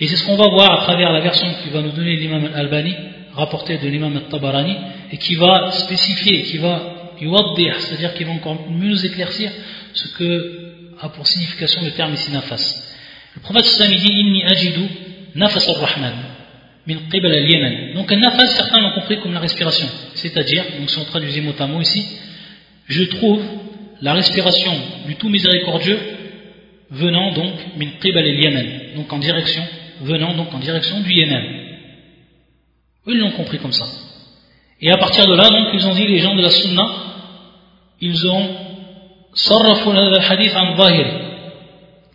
[0.00, 2.44] Et c'est ce qu'on va voir à travers la version qui va nous donner l'imam
[2.46, 2.94] al-Albani,
[3.34, 4.76] rapportée de l'imam al-Tabarani,
[5.12, 9.50] et qui va spécifier, qui va yuwaddir, c'est-à-dire qui va encore mieux nous éclaircir
[9.92, 10.64] ce que
[11.00, 12.94] a pour signification le terme ici nafas.
[13.34, 14.82] Le prophète sallam dit Inni ajidu
[15.34, 16.14] nafas ar-Rahman.
[17.94, 19.88] Donc un nafas, certains l'ont compris comme la respiration.
[20.14, 22.06] C'est-à-dire, donc si on traduisait mot à mot ici,
[22.88, 23.42] je trouve
[24.02, 24.72] la respiration
[25.06, 25.98] du tout miséricordieux
[26.94, 28.66] venant donc min qibal al-Yaman,
[28.96, 29.62] donc en direction
[30.02, 31.42] venant donc en direction du Yémen.
[33.06, 33.84] Ils l'ont compris comme ça.
[34.80, 36.84] Et à partir de là, donc, ils ont dit, les gens de la Sunna,
[38.00, 38.48] ils ont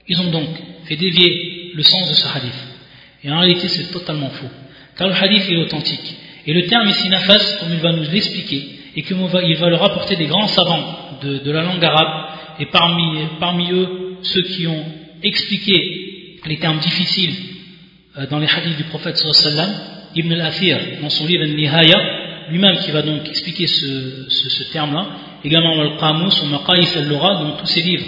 [0.07, 0.49] ils ont donc
[0.86, 2.67] fait dévier le sens de ce hadith.
[3.23, 4.49] Et en réalité, c'est totalement faux.
[4.97, 6.15] Car le hadith est authentique.
[6.45, 9.69] Et le terme ici nafas, comme il va nous l'expliquer, et qu'il va, il va
[9.69, 14.86] le rapporter des grands savants de, la langue arabe, et parmi eux, ceux qui ont
[15.24, 17.36] expliqué les termes difficiles
[18.17, 19.70] euh, dans les hadiths du prophète sallallahu
[20.15, 25.05] Ibn al-Athir, dans son livre Al-Nihaya, lui-même qui va donc expliquer ce, ce, terme-là,
[25.43, 28.05] également Al-Qamus Maqais al-Lura, donc tous ces livres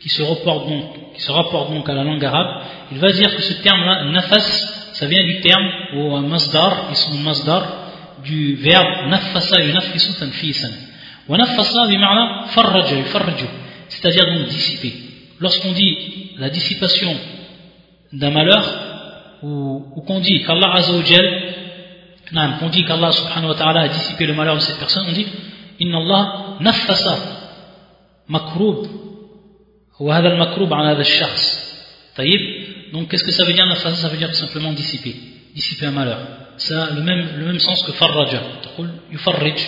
[0.00, 3.34] qui se, rapportent donc, qui se rapportent donc à la langue arabe, il va dire
[3.34, 7.80] que ce terme-là, nafas, ça vient du terme, ou masdar, ils sont masdar,
[8.22, 10.70] du verbe nafasa yunafisu tanfisan.
[11.26, 13.46] Wa nafasa bima'na farraja yufarraju,
[13.88, 15.09] c'est-à-dire donc dissiper.
[15.40, 17.16] Lorsqu'on dit la dissipation
[18.12, 18.64] d'un malheur,
[19.42, 21.54] ou, qu'on dit qu'Allah Azzawajal,
[22.60, 25.26] qu'on dit qu'Allah subhanahu wa ta'ala a dissipé le malheur de cette personne, on dit
[25.80, 27.18] Inna Allah nafasa
[28.28, 28.86] makrub
[29.98, 31.68] wa hadha al-makrub ala hadha al-shakhs.
[32.92, 35.14] Donc qu'est-ce que ça veut dire nafasa Ça veut dire tout simplement dissiper,
[35.54, 36.18] dissiper un malheur.
[36.58, 38.42] Ça a le même, le même sens que farraja.
[39.10, 39.58] Yufarrij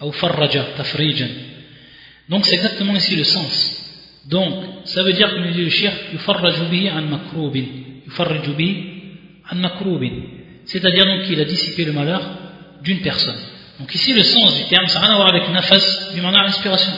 [0.00, 1.28] ou farraja, tafrijan.
[2.28, 3.87] Donc c'est exactement ici le sens.
[4.28, 4.54] Donc,
[4.84, 7.64] ça veut dire, comme dit le shir, yufarraju bihi an makrubin.
[8.06, 8.98] Yufarraju bihi
[10.66, 12.20] c'est-à-dire donc qu'il a dissipé le malheur
[12.82, 13.38] d'une personne.
[13.78, 16.42] Donc ici le sens du terme, ça n'a rien à voir avec nafas, du manière
[16.42, 16.92] l'inspiration,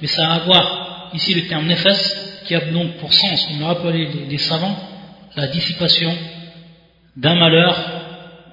[0.00, 3.60] mais ça a à voir ici le terme nefas, qui a donc pour sens, comme
[3.60, 4.76] l'a rappelé les, savants,
[5.34, 6.16] la dissipation
[7.16, 7.76] d'un malheur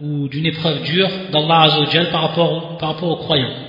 [0.02, 3.63] ou d'une épreuve dure d'Allah Azzawajal par rapport, par rapport aux croyants.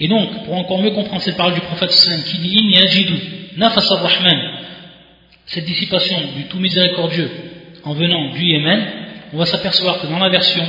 [0.00, 1.90] Et donc, pour encore mieux comprendre cette parole du prophète
[2.26, 3.14] qui dit In yajidu
[3.56, 4.38] nafas ar-Rahman,
[5.46, 7.30] cette dissipation du tout miséricordieux
[7.84, 8.86] en venant du Yémen,
[9.32, 10.64] on va s'apercevoir que dans la version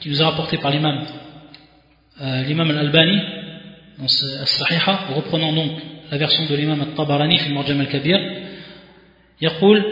[0.00, 1.06] qui nous a rapportée par l'imam
[2.20, 3.18] euh, l'imam al-Albani
[3.98, 5.72] dans As-Sahiha reprenant donc
[6.10, 8.42] la version de l'imam al-Tabarani في المعجم الكبير
[9.42, 9.84] يقول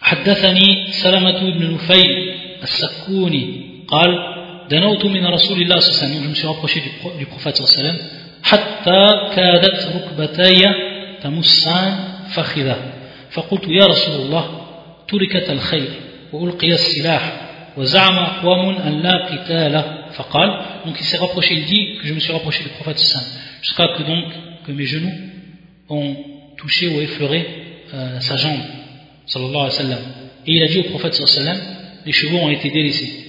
[0.00, 4.33] حدثني سلمة بن نفيل السكوني قال
[4.69, 6.89] دنوت من رسول الله صلى الله je me suis rapproché du,
[7.19, 7.97] du prophète صلى الله عليه وسلم
[8.43, 10.63] حتى كادت ركبتي
[11.21, 11.97] تمسان
[12.33, 12.77] فخذه
[13.31, 14.45] فقلت يا رسول الله
[15.07, 15.89] تركت الخير
[20.85, 22.97] donc il s'est rapproché, il dit que je me suis rapproché du prophète
[23.61, 24.25] jusqu'à que donc
[24.65, 25.11] que mes genoux
[25.89, 26.15] ont
[26.57, 27.47] touché ou effleuré
[27.93, 28.59] euh, sa jambe
[29.27, 29.99] sallallahu alayhi wa sallam.
[30.47, 31.57] et il a dit au prophète sallallahu sallam
[32.05, 33.24] les chevaux ont été délaissés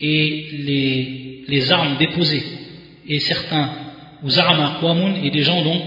[0.00, 2.44] et les, armes déposées
[3.08, 3.70] et certains
[4.22, 5.82] ou et des gens donc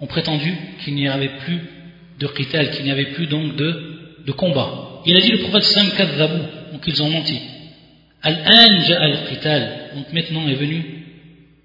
[0.00, 1.60] ont prétendu qu'il n'y avait plus
[2.18, 5.92] de qital qu'il n'y avait plus donc de, combat il a dit le prophète sallam
[5.92, 7.38] kadhabou, donc ils ont menti.
[8.22, 10.82] Al-an al-qital, donc maintenant est venu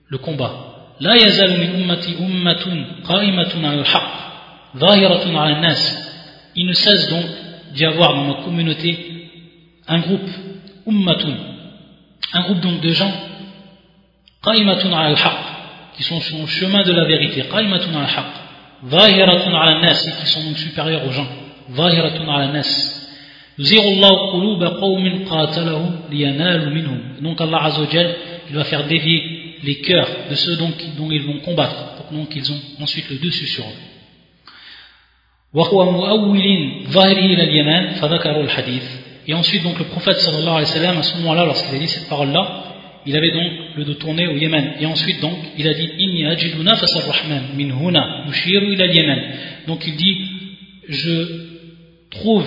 [0.08, 0.96] le combat.
[1.00, 4.04] La yazal min ummati ummatun qa'imatun al-haq,
[4.78, 6.52] zahiratun al-nas.
[6.56, 7.26] Il ne cesse donc
[7.74, 8.96] d'y avoir dans ma communauté
[9.88, 10.30] un groupe,
[10.88, 11.36] ummatun,
[12.34, 13.12] un groupe donc de gens,
[14.44, 15.38] al-haq,
[15.96, 18.26] qui sont sur le chemin de la vérité, qa'imatun al-haq,
[18.90, 21.28] zahiratun al-nas, qui sont donc supérieurs aux gens,
[21.74, 22.98] zahiratun al-nas.
[27.22, 28.16] Donc Allah Azzawajal,
[28.50, 32.36] il va faire dévier les cœurs de ceux dont, dont ils vont combattre, pour donc
[32.36, 33.78] ils ont ensuite le dessus sur eux.
[39.28, 41.88] Et ensuite donc le prophète sallallahu alayhi wa sallam à ce moment-là lorsqu'il a dit
[41.88, 42.64] cette parole-là
[43.06, 44.74] il avait donc le dos tourné au Yémen.
[44.80, 49.20] Et ensuite donc il a dit inni ajidu nafas ar-rahman min huna yushiru ila al-Yémen
[49.68, 50.18] donc il dit
[50.88, 51.26] je
[52.12, 52.46] trouve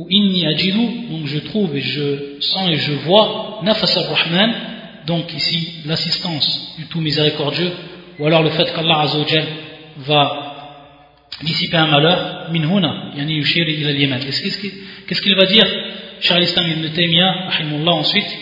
[0.00, 4.50] ou inni ajidu, donc je trouve et je sens et je vois nafas al-Rahman,
[5.06, 7.70] donc ici l'assistance du tout miséricordieux,
[8.18, 9.44] ou alors le fait qu'Allah Azzawajal
[9.98, 10.49] va
[11.42, 14.20] dissiper un malheur, min huna, yani yushir ila al-Yaman.
[14.20, 15.66] Qu'est-ce qu'il va dire
[16.20, 18.38] Charles Islam ibn Taymiyyah, rahimullah ensuite,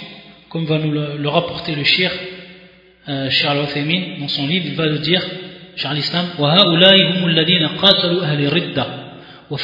[0.48, 2.10] comme va nous le, rapporter le shir,
[3.08, 5.24] euh, Charles Uthaymin, dans son livre, il va le dire,
[5.76, 8.86] Charles Islam, wa ha'ulai hum alladhina qatalu ahli ridda.
[9.48, 9.60] Donc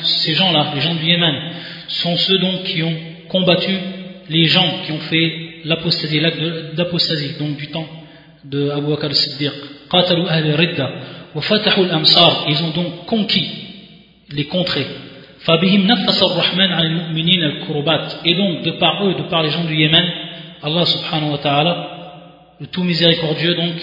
[0.00, 1.34] ces gens-là, les gens du Yémen,
[1.86, 2.96] sont ceux donc qui ont
[3.28, 3.72] combattu
[4.28, 7.86] les gens qui ont fait l'apostasie, l'acte d'apostasie, donc du temps
[8.44, 9.52] de Abu Bakr al-Siddiq.
[12.47, 13.49] Ils ont donc conquis
[14.31, 14.87] les contrées.
[15.47, 15.53] Et
[18.35, 20.05] donc, de par eux, de par les gens du Yémen,
[20.63, 21.87] Allah subhanahu wa ta'ala,
[22.59, 23.73] le tout miséricordieux, donc,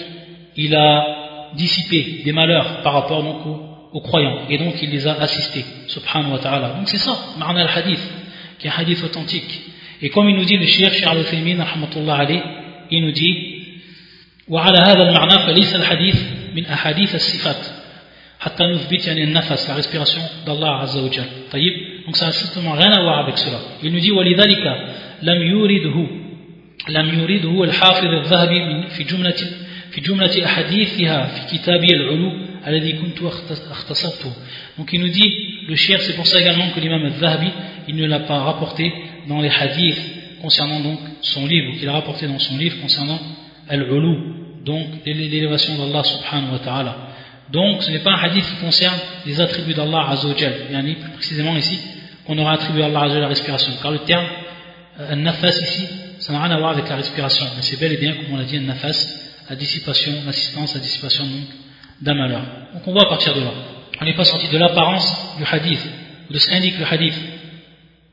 [0.57, 4.39] il a dissipé des malheurs par rapport donc, aux aux croyants.
[4.49, 6.69] Et donc il les a assistés, subhanahu wa ta'ala.
[6.69, 8.01] Donc c'est ça, ma'na al-hadith,
[8.59, 9.61] qui est un hadith authentique.
[10.01, 11.63] Et comme il nous dit le Cheikh Cheikh al-Uthaymin,
[12.91, 13.59] il nous dit
[14.49, 16.15] وعلى هذا المعنى فليس الحديث
[16.57, 17.65] من أحاديث الصفات
[18.39, 21.73] حتى نثبت يعني النفس la respiration d'Allah Azza wa Jal طيب
[22.05, 24.65] donc ça n'a strictement rien à voir avec cela il nous dit ولذلك
[25.21, 26.07] لم يورده
[26.89, 29.35] لم يورده الحافظ الذهبي في جملة
[29.91, 32.31] في جملة أحاديثها في كتابه العلو
[32.67, 33.19] الذي كنت
[33.71, 34.31] اختصرته
[34.77, 35.31] donc il nous dit
[35.67, 37.49] le shir c'est pour ça également que l'imam al-Zahabi
[37.87, 38.91] il ne l'a pas rapporté
[39.27, 40.01] dans les hadiths
[40.41, 43.19] concernant donc son livre qu'il a rapporté dans son livre concernant
[43.69, 44.15] al-ulu
[44.68, 46.96] donc l'élévation d'Allah subhanahu wa ta'ala.
[47.50, 51.56] Donc ce n'est pas un hadith qui concerne les attributs d'Allah azawajal, yani plus précisément
[51.56, 51.78] ici,
[52.26, 53.72] qu'on aura attribué à Allah azawajal la respiration.
[53.82, 54.26] Car le terme
[55.00, 55.84] euh, nafas ici,
[56.18, 58.36] ça n'a rien à voir avec la respiration, mais c'est bel et bien, comme on
[58.36, 58.98] l'a dit, nafas,
[59.48, 61.24] la dissipation, l'assistance, la dissipation
[62.02, 62.42] d'un malheur.
[62.74, 63.52] Donc on voit à partir de là.
[64.00, 65.08] On n'est pas sorti de l'apparence
[65.38, 65.84] du hadith,
[66.30, 67.18] de ce qu'indique le hadith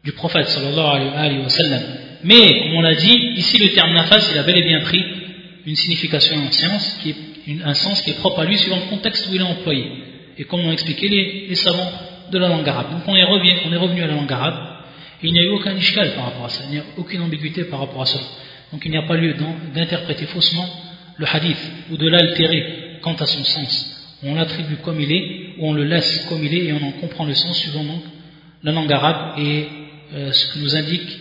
[0.05, 1.81] du prophète sallallahu alayhi wa sallam.
[2.23, 5.03] Mais, comme on l'a dit, ici le terme nafas, il a bel et bien pris
[5.65, 8.89] une signification en science, qui est un sens qui est propre à lui suivant le
[8.89, 9.85] contexte où il est employé.
[10.37, 11.91] Et comme l'ont expliqué les, savants
[12.31, 12.91] de la langue arabe.
[12.91, 14.55] Donc on est, revenu, à la langue arabe,
[15.23, 17.21] et il n'y a eu aucun ishkal par rapport à ça, il n'y a aucune
[17.21, 18.19] ambiguïté par rapport à ça.
[18.71, 19.35] Donc il n'y a pas lieu
[19.73, 20.67] d'interpréter faussement
[21.17, 23.91] le hadith, ou de l'altérer quant à son sens.
[24.23, 26.91] On l'attribue comme il est, ou on le laisse comme il est, et on en
[26.93, 28.01] comprend le sens suivant donc
[28.63, 29.67] la langue arabe et
[30.13, 31.17] euh, ce que nous indiquent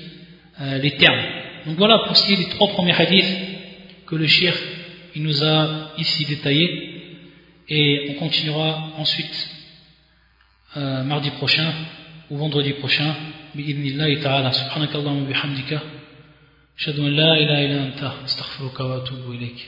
[0.61, 1.23] euh, les termes.
[1.67, 3.54] Donc voilà pour ce qui est des trois premiers hadiths
[4.08, 4.54] que le shir
[5.16, 6.68] il nous a ici détaillé
[7.68, 9.50] et on continuera ensuite
[10.78, 11.72] euh, mardi prochain
[12.30, 13.14] ou vendredi prochain
[13.56, 15.80] بإذن الله تعالى سبحانك اللهم وبحمدك
[16.80, 19.60] أشهد أن لا إله إلا أنت أستغفرك وأتوب إليك